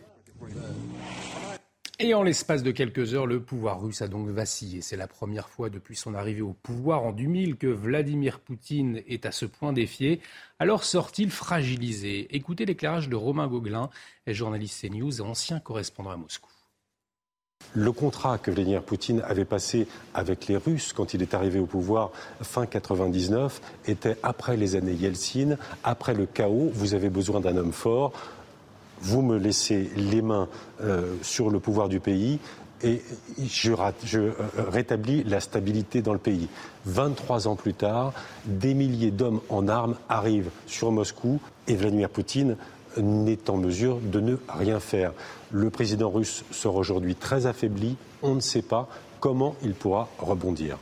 [2.03, 4.81] Et en l'espace de quelques heures, le pouvoir russe a donc vacillé.
[4.81, 9.27] C'est la première fois depuis son arrivée au pouvoir en 2000 que Vladimir Poutine est
[9.27, 10.19] à ce point défié.
[10.57, 12.27] Alors sort-il fragilisé?
[12.35, 13.91] Écoutez l'éclairage de Romain Gauguelin,
[14.25, 16.49] journaliste CNews et ancien correspondant à Moscou.
[17.75, 21.67] Le contrat que Vladimir Poutine avait passé avec les Russes quand il est arrivé au
[21.67, 22.09] pouvoir
[22.41, 26.71] fin 99 était après les années Yeltsin, après le chaos.
[26.73, 28.11] Vous avez besoin d'un homme fort
[29.01, 30.47] vous me laissez les mains
[30.81, 32.39] euh, sur le pouvoir du pays
[32.83, 33.01] et
[33.37, 34.31] je, euh,
[34.69, 36.47] rétablis la stabilité dans le pays.
[36.85, 38.13] 23 ans plus tard,
[38.45, 42.57] des milliers d'hommes en armes arrivent sur Moscou et Vladimir Poutine
[42.97, 45.13] n'est en mesure de ne rien faire.
[45.51, 47.95] Le président russe sort aujourd'hui très affaibli.
[48.21, 50.77] On ne sait pas comment il pourra rebondir.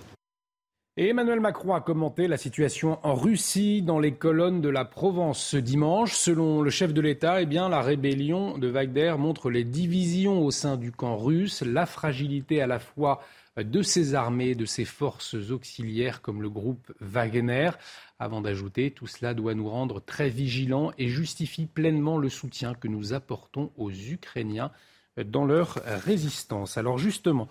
[1.07, 5.55] Emmanuel Macron a commenté la situation en Russie dans les colonnes de la Provence ce
[5.55, 6.13] dimanche.
[6.13, 10.75] Selon le chef de l'État, eh la rébellion de Wagner montre les divisions au sein
[10.75, 13.21] du camp russe, la fragilité à la fois
[13.55, 17.69] de ses armées, de ses forces auxiliaires comme le groupe Wagner.
[18.19, 22.89] Avant d'ajouter, tout cela doit nous rendre très vigilants et justifie pleinement le soutien que
[22.89, 24.71] nous apportons aux Ukrainiens
[25.15, 26.77] dans leur résistance.
[26.77, 27.47] Alors justement,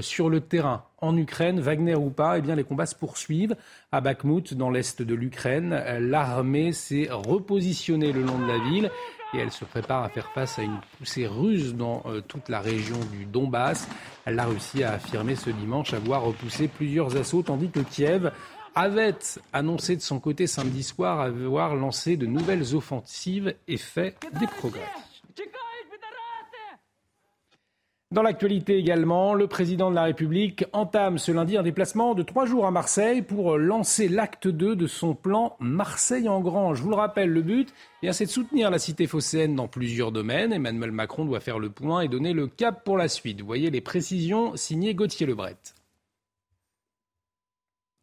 [0.00, 3.56] sur le terrain en Ukraine, Wagner ou pas, eh bien les combats se poursuivent
[3.90, 5.72] à Bakhmut, dans l'est de l'Ukraine.
[5.72, 8.90] Euh, l'armée s'est repositionnée le long de la ville
[9.34, 12.60] et elle se prépare à faire face à une poussée russe dans euh, toute la
[12.60, 13.88] région du Donbass.
[14.26, 18.30] La Russie a affirmé ce dimanche avoir repoussé plusieurs assauts, tandis que Kiev
[18.74, 19.16] avait
[19.52, 24.88] annoncé de son côté samedi soir avoir lancé de nouvelles offensives et fait des progrès.
[28.12, 32.44] Dans l'actualité également, le président de la République entame ce lundi un déplacement de trois
[32.44, 36.74] jours à Marseille pour lancer l'acte 2 de son plan Marseille en grand.
[36.74, 37.72] Je vous le rappelle, le but,
[38.10, 40.52] c'est de soutenir la cité phocéenne dans plusieurs domaines.
[40.52, 43.40] Emmanuel Macron doit faire le point et donner le cap pour la suite.
[43.40, 45.56] Voyez les précisions signées Gauthier Lebret.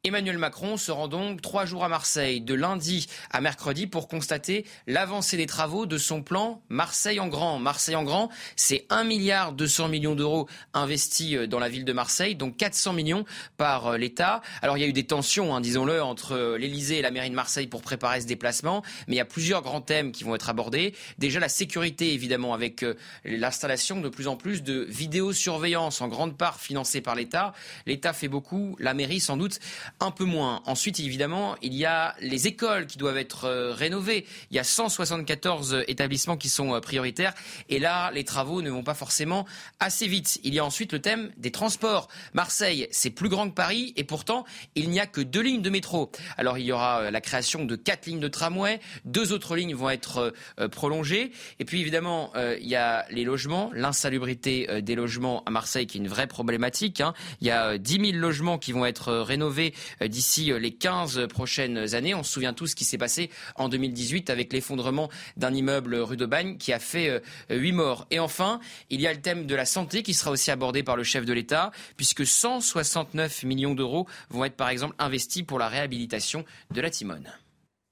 [0.09, 4.65] Emmanuel Macron se rend donc trois jours à Marseille, de lundi à mercredi, pour constater
[4.87, 7.59] l'avancée des travaux de son plan Marseille en grand.
[7.59, 11.93] Marseille en grand, c'est 1 milliard 200 millions d'euros investis euh, dans la ville de
[11.93, 13.23] Marseille, donc 400 millions
[13.57, 14.41] par euh, l'État.
[14.63, 17.29] Alors il y a eu des tensions, hein, disons-le, entre euh, l'Élysée et la mairie
[17.29, 20.33] de Marseille pour préparer ce déplacement, mais il y a plusieurs grands thèmes qui vont
[20.33, 20.95] être abordés.
[21.19, 22.83] Déjà la sécurité, évidemment, avec
[23.25, 27.53] l'installation de plus en plus de vidéosurveillance, en grande part financée par l'État.
[27.85, 29.59] L'État fait beaucoup, la mairie sans doute
[29.99, 30.61] un peu moins.
[30.65, 34.25] Ensuite, évidemment, il y a les écoles qui doivent être euh, rénovées.
[34.49, 37.33] Il y a 174 établissements qui sont euh, prioritaires.
[37.67, 39.45] Et là, les travaux ne vont pas forcément
[39.79, 40.39] assez vite.
[40.43, 42.07] Il y a ensuite le thème des transports.
[42.33, 45.69] Marseille, c'est plus grand que Paris et pourtant, il n'y a que deux lignes de
[45.69, 46.11] métro.
[46.37, 48.79] Alors, il y aura euh, la création de quatre lignes de tramway.
[49.03, 50.33] Deux autres lignes vont être
[50.71, 51.31] prolongées.
[51.59, 56.01] Et puis, évidemment, il y a les logements, l'insalubrité des logements à Marseille qui est
[56.01, 57.01] une vraie problématique.
[57.01, 57.13] Hein.
[57.41, 61.95] Il y a 10 000 logements qui vont être rénovés d'ici euh, les 15 prochaines
[61.95, 62.13] années.
[62.15, 66.17] On se souvient tous ce qui s'est passé en 2018 avec l'effondrement d'un immeuble rue
[66.17, 68.07] de Bagne qui a fait 8 euh, morts.
[68.11, 70.95] Et enfin, il y a le thème de la santé qui sera aussi abordé par
[70.95, 75.67] le chef de l'État puisque 169 millions d'euros vont être par exemple investis pour la
[75.67, 77.29] réhabilitation de la Timone.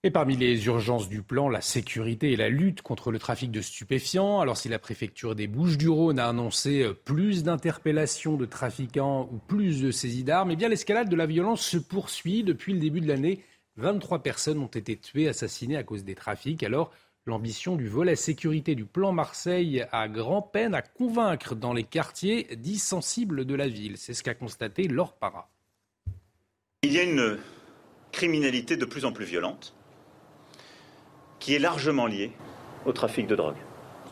[0.04, 3.62] Et parmi les urgences du plan, la sécurité et la lutte contre le trafic de
[3.62, 4.40] stupéfiants.
[4.40, 9.82] Alors si la préfecture des Bouches-du-Rhône a annoncé euh, plus d'interpellations de trafiquants ou plus
[9.82, 13.08] de saisies d'armes, eh bien l'escalade de la violence se poursuit depuis le début de
[13.08, 13.44] l'année.
[13.78, 16.62] 23 personnes ont été tuées, assassinées à cause des trafics.
[16.62, 16.92] Alors
[17.26, 22.48] l'ambition du volet sécurité du plan Marseille a grand peine à convaincre dans les quartiers
[22.56, 23.98] dits sensibles de la ville.
[23.98, 25.50] C'est ce qu'a constaté Laure Para.
[26.84, 27.40] Il y a une
[28.12, 29.74] criminalité de plus en plus violente
[31.40, 32.32] qui est largement lié
[32.86, 33.56] au trafic de drogue.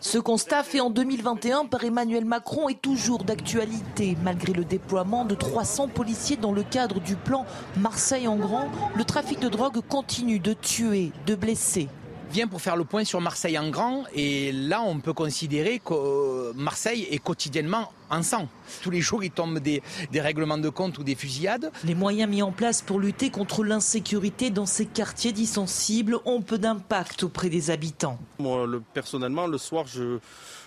[0.01, 4.17] Ce constat fait en 2021 par Emmanuel Macron est toujours d'actualité.
[4.23, 7.45] Malgré le déploiement de 300 policiers dans le cadre du plan
[7.77, 11.87] Marseille en grand, le trafic de drogue continue de tuer, de blesser
[12.31, 14.03] vient pour faire le point sur Marseille en grand.
[14.13, 18.47] Et là, on peut considérer que euh, Marseille est quotidiennement en sang.
[18.81, 19.81] Tous les jours, il tombe des,
[20.13, 21.71] règlements de compte ou des fusillades.
[21.83, 26.41] Les moyens mis en place pour lutter contre l'insécurité dans ces quartiers dits sensibles ont
[26.41, 28.19] peu d'impact auprès des habitants.
[28.39, 30.19] Moi, personnellement, le soir, je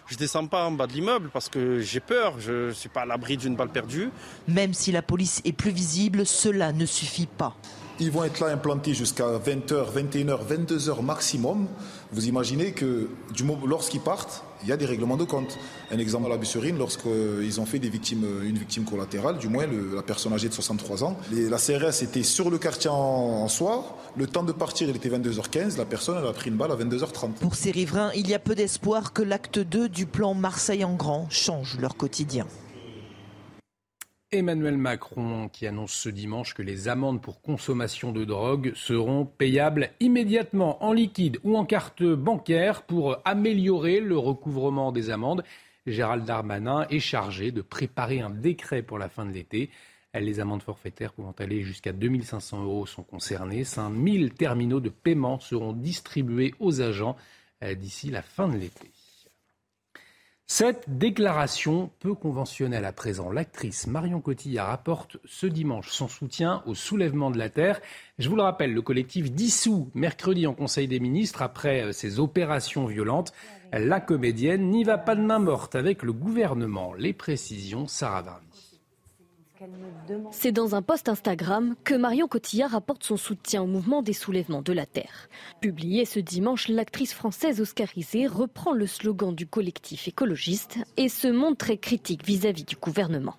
[0.08, 3.02] je descends pas en bas de l'immeuble parce que j'ai peur, je ne suis pas
[3.02, 4.10] à l'abri d'une balle perdue.
[4.48, 7.54] Même si la police est plus visible, cela ne suffit pas.
[8.00, 11.66] Ils vont être là implantés jusqu'à 20h, 21h, 22h maximum.
[12.12, 13.08] Vous imaginez que
[13.66, 15.58] lorsqu'ils partent, il y a des règlements de compte.
[15.90, 19.66] Un exemple à la Busserine, lorsqu'ils ont fait des victimes, une victime collatérale, du moins
[19.66, 23.96] la personne âgée de 63 ans, la CRS était sur le quartier en, soi.
[24.16, 25.76] Le temps de partir, il était 22h15.
[25.76, 27.32] La personne, elle a pris une balle à 22h30.
[27.40, 30.94] Pour ces riverains, il y a peu d'espoir que l'acte 2 du plan Marseille en
[30.94, 32.46] grand change leur quotidien.
[34.30, 39.90] Emmanuel Macron qui annonce ce dimanche que les amendes pour consommation de drogue seront payables
[40.00, 45.44] immédiatement en liquide ou en carte bancaire pour améliorer le recouvrement des amendes.
[45.86, 49.70] Gérald Darmanin est chargé de préparer un décret pour la fin de l'été.
[50.12, 53.64] Les amendes forfaitaires pouvant aller jusqu'à 2500 euros sont concernées.
[53.64, 57.16] 5000 terminaux de paiement seront distribués aux agents
[57.62, 58.90] euh, d'ici la fin de l'été.
[60.50, 66.74] Cette déclaration peu conventionnelle à présent, l'actrice Marion Cotillard apporte ce dimanche son soutien au
[66.74, 67.82] soulèvement de la Terre.
[68.18, 72.22] Je vous le rappelle, le collectif dissous mercredi en Conseil des ministres après ces euh,
[72.22, 73.34] opérations violentes.
[73.74, 76.94] La comédienne n'y va pas de main morte avec le gouvernement.
[76.94, 78.47] Les précisions, Sarah Varni.
[80.30, 84.62] C'est dans un post Instagram que Marion Cotillard apporte son soutien au mouvement des soulèvements
[84.62, 85.28] de la Terre.
[85.60, 91.58] Publié ce dimanche, l'actrice française oscarisée reprend le slogan du collectif écologiste et se montre
[91.58, 93.36] très critique vis-à-vis du gouvernement.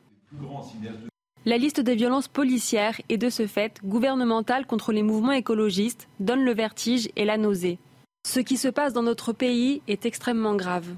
[1.45, 6.43] La liste des violences policières et de ce fait gouvernementales contre les mouvements écologistes donne
[6.43, 7.79] le vertige et la nausée.
[8.27, 10.93] Ce qui se passe dans notre pays est extrêmement grave.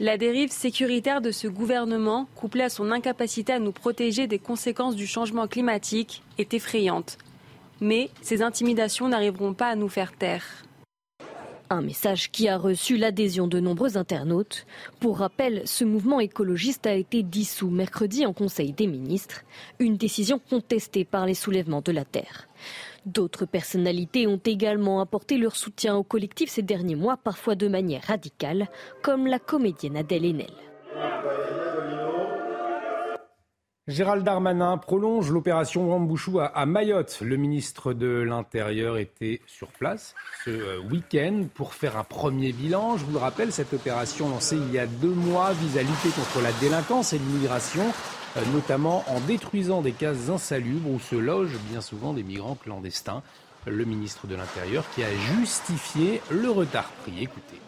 [0.00, 4.96] La dérive sécuritaire de ce gouvernement, couplée à son incapacité à nous protéger des conséquences
[4.96, 7.16] du changement climatique, est effrayante.
[7.80, 10.64] Mais ces intimidations n'arriveront pas à nous faire taire.
[11.70, 14.66] Un message qui a reçu l'adhésion de nombreux internautes.
[14.98, 19.42] Pour rappel, ce mouvement écologiste a été dissous mercredi en Conseil des ministres,
[19.78, 22.48] une décision contestée par les soulèvements de la Terre.
[23.06, 28.02] D'autres personnalités ont également apporté leur soutien au collectif ces derniers mois, parfois de manière
[28.02, 28.68] radicale,
[29.02, 30.52] comme la comédienne Adèle Haenel.
[33.86, 37.18] Gérald Darmanin prolonge l'opération Wambouchou à, Mayotte.
[37.20, 42.96] Le ministre de l'Intérieur était sur place ce euh, week-end pour faire un premier bilan.
[42.96, 46.08] Je vous le rappelle, cette opération lancée il y a deux mois vise à lutter
[46.08, 47.82] contre la délinquance et l'immigration.
[48.38, 53.22] Euh, notamment en détruisant des cases insalubres où se logent bien souvent des migrants clandestins.
[53.66, 57.22] Le ministre de l'Intérieur qui a justifié le retard pris.
[57.22, 57.60] Écoutez.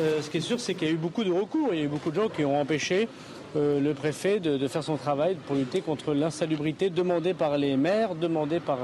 [0.00, 1.68] Euh, ce qui est sûr, c'est qu'il y a eu beaucoup de recours.
[1.72, 3.08] Il y a eu beaucoup de gens qui ont empêché
[3.56, 8.14] euh, le préfet de, faire son travail pour lutter contre l'insalubrité demandée par les maires,
[8.14, 8.78] demandée par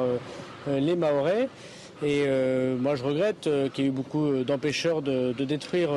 [0.69, 1.49] les Mahorais.
[2.03, 2.25] Et
[2.79, 5.91] moi, je regrette qu'il y ait eu beaucoup d'empêcheurs de, détruire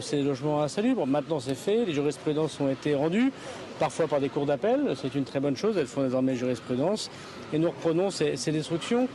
[0.00, 1.06] ces logements insalubres.
[1.06, 3.32] Maintenant, c'est fait, les jurisprudences ont été rendues
[3.80, 4.94] parfois par des cours d'appel.
[4.94, 7.10] C'est une très bonne chose, elles font désormais jurisprudence.
[7.52, 9.08] Et nous reprenons ces, destructions.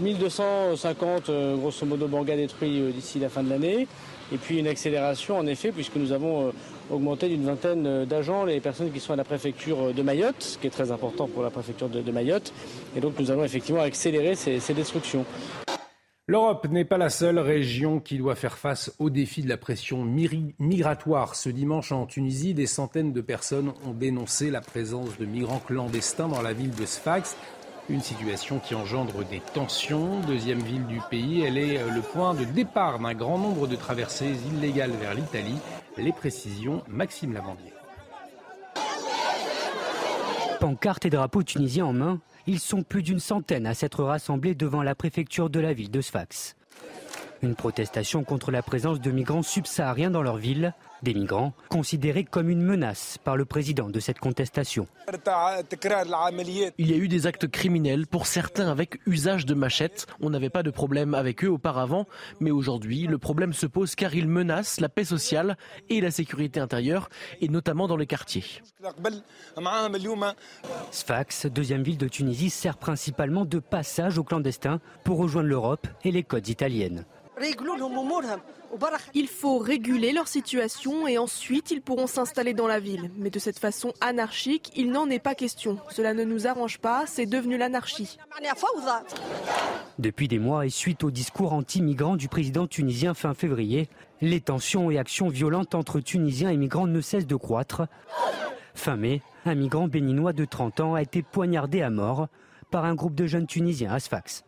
[0.00, 3.86] 1250 euh, euh, grosso modo bangas détruits euh, d'ici la fin de l'année.
[4.32, 6.52] Et puis une accélération en effet, puisque nous avons
[6.90, 10.66] augmenté d'une vingtaine d'agents les personnes qui sont à la préfecture de Mayotte, ce qui
[10.66, 12.52] est très important pour la préfecture de, Mayotte.
[12.96, 15.24] Et donc nous allons effectivement accélérer ces destructions.
[16.26, 20.06] L'Europe n'est pas la seule région qui doit faire face au défi de la pression
[20.06, 21.34] migratoire.
[21.34, 26.28] Ce dimanche en Tunisie, des centaines de personnes ont dénoncé la présence de migrants clandestins
[26.28, 27.36] dans la ville de Sfax.
[27.90, 30.20] Une situation qui engendre des tensions.
[30.20, 34.36] Deuxième ville du pays, elle est le point de départ d'un grand nombre de traversées
[34.54, 35.58] illégales vers l'Italie.
[35.98, 37.74] Les précisions, Maxime Lavandier.
[40.60, 44.82] Pancartes et drapeaux tunisiens en main, ils sont plus d'une centaine à s'être rassemblés devant
[44.82, 46.56] la préfecture de la ville de Sfax.
[47.42, 50.72] Une protestation contre la présence de migrants subsahariens dans leur ville,
[51.04, 54.88] des migrants considérés comme une menace par le président de cette contestation.
[56.78, 60.06] Il y a eu des actes criminels, pour certains avec usage de machettes.
[60.20, 62.06] On n'avait pas de problème avec eux auparavant,
[62.40, 65.56] mais aujourd'hui, le problème se pose car ils menacent la paix sociale
[65.88, 67.08] et la sécurité intérieure,
[67.40, 68.44] et notamment dans les quartiers.
[70.90, 76.10] Sfax, deuxième ville de Tunisie, sert principalement de passage aux clandestins pour rejoindre l'Europe et
[76.10, 77.04] les côtes italiennes.
[79.14, 83.10] Il faut réguler leur situation et ensuite ils pourront s'installer dans la ville.
[83.16, 85.78] Mais de cette façon anarchique, il n'en est pas question.
[85.90, 88.18] Cela ne nous arrange pas, c'est devenu l'anarchie.
[89.98, 93.88] Depuis des mois et suite au discours anti-migrants du président tunisien fin février,
[94.20, 97.82] les tensions et actions violentes entre Tunisiens et migrants ne cessent de croître.
[98.74, 102.28] Fin mai, un migrant béninois de 30 ans a été poignardé à mort
[102.70, 104.44] par un groupe de jeunes Tunisiens à Sfax.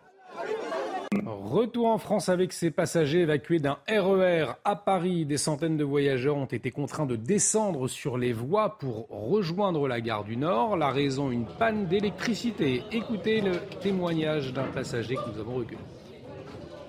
[1.25, 5.25] Retour en France avec ces passagers évacués d'un RER à Paris.
[5.25, 10.01] Des centaines de voyageurs ont été contraints de descendre sur les voies pour rejoindre la
[10.01, 10.77] gare du Nord.
[10.77, 12.83] La raison, une panne d'électricité.
[12.93, 15.81] Écoutez le témoignage d'un passager que nous avons recueilli.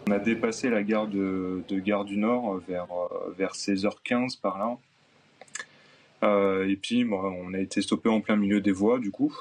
[0.08, 2.88] On a dépassé la gare de, Gare du Nord vers,
[3.38, 4.78] vers 16h15 par là.
[6.24, 9.34] Euh, et puis, on a été stoppé en plein milieu des voies, du coup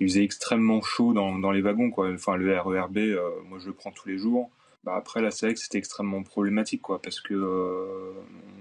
[0.00, 2.10] il faisait extrêmement chaud dans, les wagons, quoi.
[2.12, 4.50] Enfin, le RERB, euh, moi je le prends tous les jours.
[4.82, 8.12] Bah, après, là, c'est vrai que c'était extrêmement problématique, quoi, parce que euh,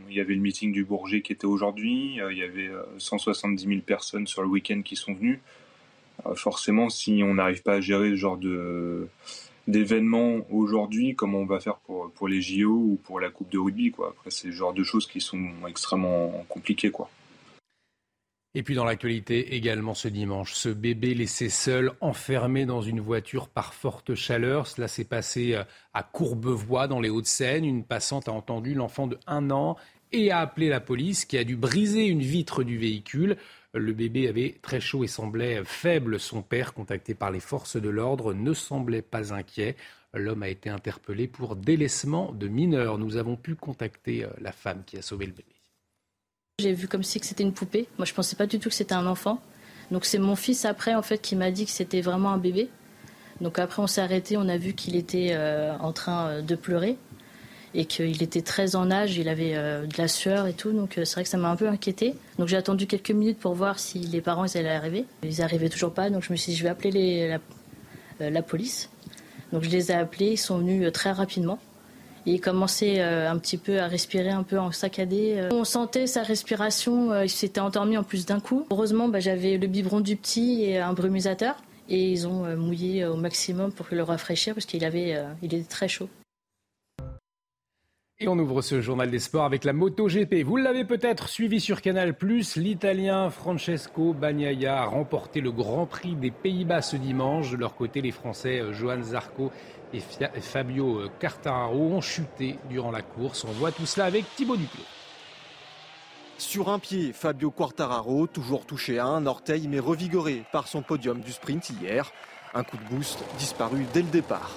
[0.10, 3.82] y avait le meeting du Bourget qui était aujourd'hui, euh, il y avait 170 000
[3.82, 5.42] personnes sur le week-end qui sont venues.
[6.36, 9.08] forcément, si on n'arrive pas à gérer ce genre de
[9.68, 13.60] d'événements aujourd'hui, comment on va faire pour, pour les JO ou pour la Coupe de
[13.60, 14.10] rugby, quoi?
[14.10, 17.10] Après, c'est le genre de choses qui sont extrêmement compliquées, quoi.
[18.56, 23.48] Et puis dans l'actualité également ce dimanche, ce bébé laissé seul, enfermé dans une voiture
[23.48, 24.66] par forte chaleur.
[24.66, 27.64] Cela s'est passé euh, à Courbevoie dans les Hauts-de-Seine.
[27.64, 29.78] Une passante a entendu l'enfant de 1 an
[30.12, 33.38] et a appelé la police qui a dû briser une vitre du véhicule.
[33.76, 36.20] Le bébé avait très chaud et semblait faible.
[36.20, 39.76] Son père, contacté par les forces de l'ordre, ne semblait pas inquiet.
[40.16, 42.98] L'homme a été interpellé pour délaissement de mineurs.
[42.98, 45.59] Nous avons pu contacter euh, la femme qui a sauvé le bébé.
[46.60, 47.88] J'ai vu comme si c'était une poupée.
[47.98, 49.42] Moi, je pensais pas du tout que c'était un enfant.
[49.92, 52.70] Donc c'est mon fils après en fait qui m'a dit que c'était vraiment un bébé.
[53.42, 56.56] Donc après on s'est arrêté, on a vu qu'il était euh, en train euh, de
[56.56, 56.98] pleurer
[57.74, 60.74] et qu'il était très en âge, il avait euh, de la sueur et tout.
[60.74, 62.14] Donc c'est vrai que ça m'a un peu inquiété.
[62.38, 65.06] Donc j'ai attendu quelques minutes pour voir si les parents ils allaient arriver.
[65.24, 67.38] Ils n'arrivaient toujours pas, donc je me suis dit je vais appeler
[68.20, 68.90] la police.
[69.54, 71.58] Donc je les ai appelés, ils sont venus très rapidement
[72.26, 75.36] il commençait euh, un petit peu à respirer un peu en saccadé.
[75.38, 75.50] Euh.
[75.52, 78.66] On sentait sa respiration, euh, il s'était endormi en plus d'un coup.
[78.72, 81.56] Heureusement, bah, j'avais le biberon du petit et un brumisateur.
[81.92, 85.88] Et ils ont mouillé au maximum pour le rafraîchir parce qu'il avait, il était très
[85.88, 86.08] chaud.
[88.20, 90.44] Et on ouvre ce journal des sports avec la MotoGP.
[90.44, 92.14] Vous l'avez peut-être suivi sur Canal+,
[92.58, 97.50] l'Italien Francesco Bagnaia a remporté le Grand Prix des Pays-Bas ce dimanche.
[97.50, 99.52] De leur côté, les Français Johan Zarco
[99.94, 100.02] et
[100.42, 103.46] Fabio Quartararo ont chuté durant la course.
[103.46, 104.84] On voit tout cela avec Thibaut Duclos.
[106.40, 111.20] Sur un pied, Fabio Quartararo, toujours touché à un orteil mais revigoré par son podium
[111.20, 112.14] du sprint hier.
[112.54, 114.52] Un coup de boost disparu dès le départ.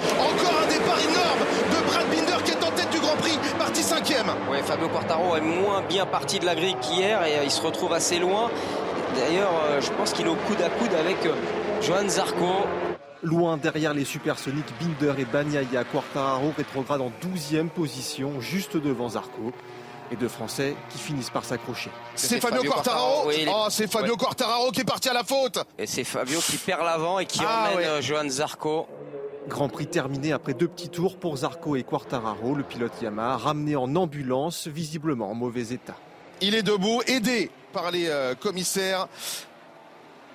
[0.00, 3.82] Encore un départ énorme de Brad Binder qui est en tête du Grand Prix, parti
[3.82, 4.26] cinquième.
[4.50, 7.62] Ouais, Fabio Quartararo est moins bien parti de la grille qu'hier et euh, il se
[7.62, 8.50] retrouve assez loin.
[9.14, 11.34] D'ailleurs, euh, je pense qu'il est au coude à coude avec euh,
[11.80, 12.66] Johan Zarco.
[13.22, 19.52] Loin derrière les supersoniques Binder et Bagnaia, Quartararo rétrograde en 12e position, juste devant Zarco.
[20.12, 21.90] Et deux Français qui finissent par s'accrocher.
[22.14, 26.04] C'est Fabio, Quartararo, Oh, c'est Fabio Quartararo qui est parti à la faute Et c'est
[26.04, 28.86] Fabio qui perd l'avant et qui ah, emmène euh, Johan Zarco.
[29.48, 33.76] Grand Prix terminé après deux petits tours pour Zarco et Quartararo, le pilote Yamaha ramené
[33.76, 35.96] en ambulance, visiblement en mauvais état.
[36.40, 39.08] Il est debout, aidé par les euh, commissaires,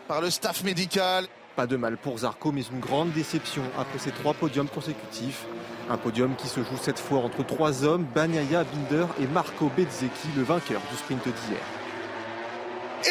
[0.07, 1.27] par le staff médical.
[1.60, 5.45] Pas de mal pour Zarco, mais une grande déception après ses trois podiums consécutifs.
[5.89, 10.30] Un podium qui se joue cette fois entre trois hommes, Banyaya Binder et Marco Bezzecchi,
[10.38, 11.60] le vainqueur du sprint d'hier.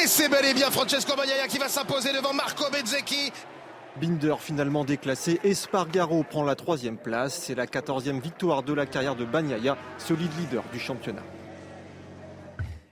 [0.02, 3.32] Et c'est bel et bien Francesco Bagnaia qui va s'imposer devant Marco Bezzecchi.
[4.00, 7.34] Binder finalement déclassé, Espargaro prend la troisième place.
[7.34, 11.20] C'est la quatorzième victoire de la carrière de Bagnaia, solide leader du championnat.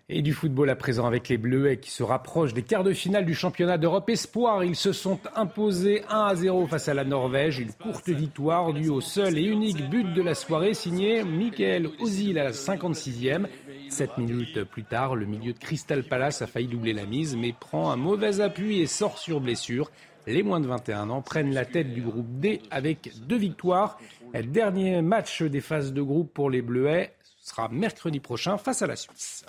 [0.09, 3.24] Et du football à présent avec les Bleuets qui se rapprochent des quarts de finale
[3.24, 4.62] du championnat d'Europe Espoir.
[4.62, 7.59] Ils se sont imposés 1 à 0 face à la Norvège.
[7.59, 12.38] Une courte victoire due au seul et unique but de la soirée signé Michael Ozil
[12.38, 13.48] à la 56e.
[13.88, 17.52] Sept minutes plus tard, le milieu de Crystal Palace a failli doubler la mise mais
[17.52, 19.90] prend un mauvais appui et sort sur blessure.
[20.28, 23.98] Les moins de 21 ans prennent la tête du groupe D avec deux victoires.
[24.32, 28.94] Dernier match des phases de groupe pour les Bleuets sera mercredi prochain face à la
[28.94, 29.44] Suisse.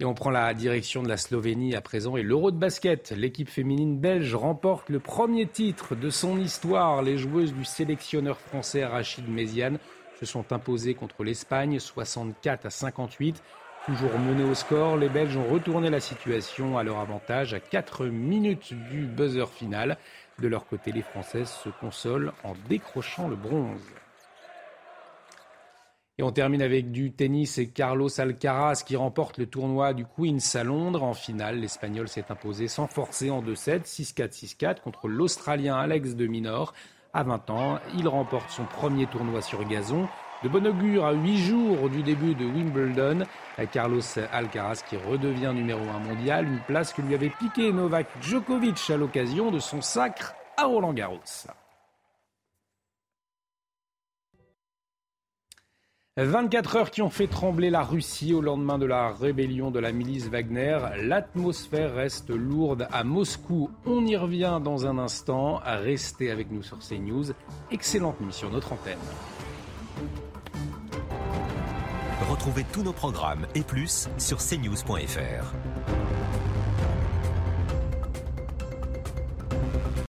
[0.00, 3.10] Et on prend la direction de la Slovénie à présent et l'Euro de basket.
[3.10, 7.02] L'équipe féminine belge remporte le premier titre de son histoire.
[7.02, 9.78] Les joueuses du sélectionneur français Rachid Méziane
[10.18, 13.42] se sont imposées contre l'Espagne 64 à 58.
[13.84, 18.06] Toujours menées au score, les Belges ont retourné la situation à leur avantage à 4
[18.06, 19.98] minutes du buzzer final.
[20.38, 23.82] De leur côté, les Françaises se consolent en décrochant le bronze.
[26.20, 30.36] Et on termine avec du tennis et Carlos Alcaraz qui remporte le tournoi du Queens
[30.52, 31.02] à Londres.
[31.02, 36.26] En finale, l'Espagnol s'est imposé sans forcer en 2-7, 6-4, 6-4 contre l'Australien Alex de
[36.26, 36.74] Minor.
[37.14, 40.08] À 20 ans, il remporte son premier tournoi sur gazon.
[40.42, 43.24] De bon augure à 8 jours du début de Wimbledon,
[43.72, 48.90] Carlos Alcaraz qui redevient numéro 1 mondial, une place que lui avait piqué Novak Djokovic
[48.90, 51.46] à l'occasion de son sacre à Roland Garros.
[56.24, 59.90] 24 heures qui ont fait trembler la Russie au lendemain de la rébellion de la
[59.90, 60.78] milice Wagner.
[61.02, 63.70] L'atmosphère reste lourde à Moscou.
[63.86, 65.60] On y revient dans un instant.
[65.64, 67.32] Restez avec nous sur CNews.
[67.70, 68.98] Excellente nuit sur notre antenne.
[72.28, 75.54] Retrouvez tous nos programmes et plus sur cnews.fr.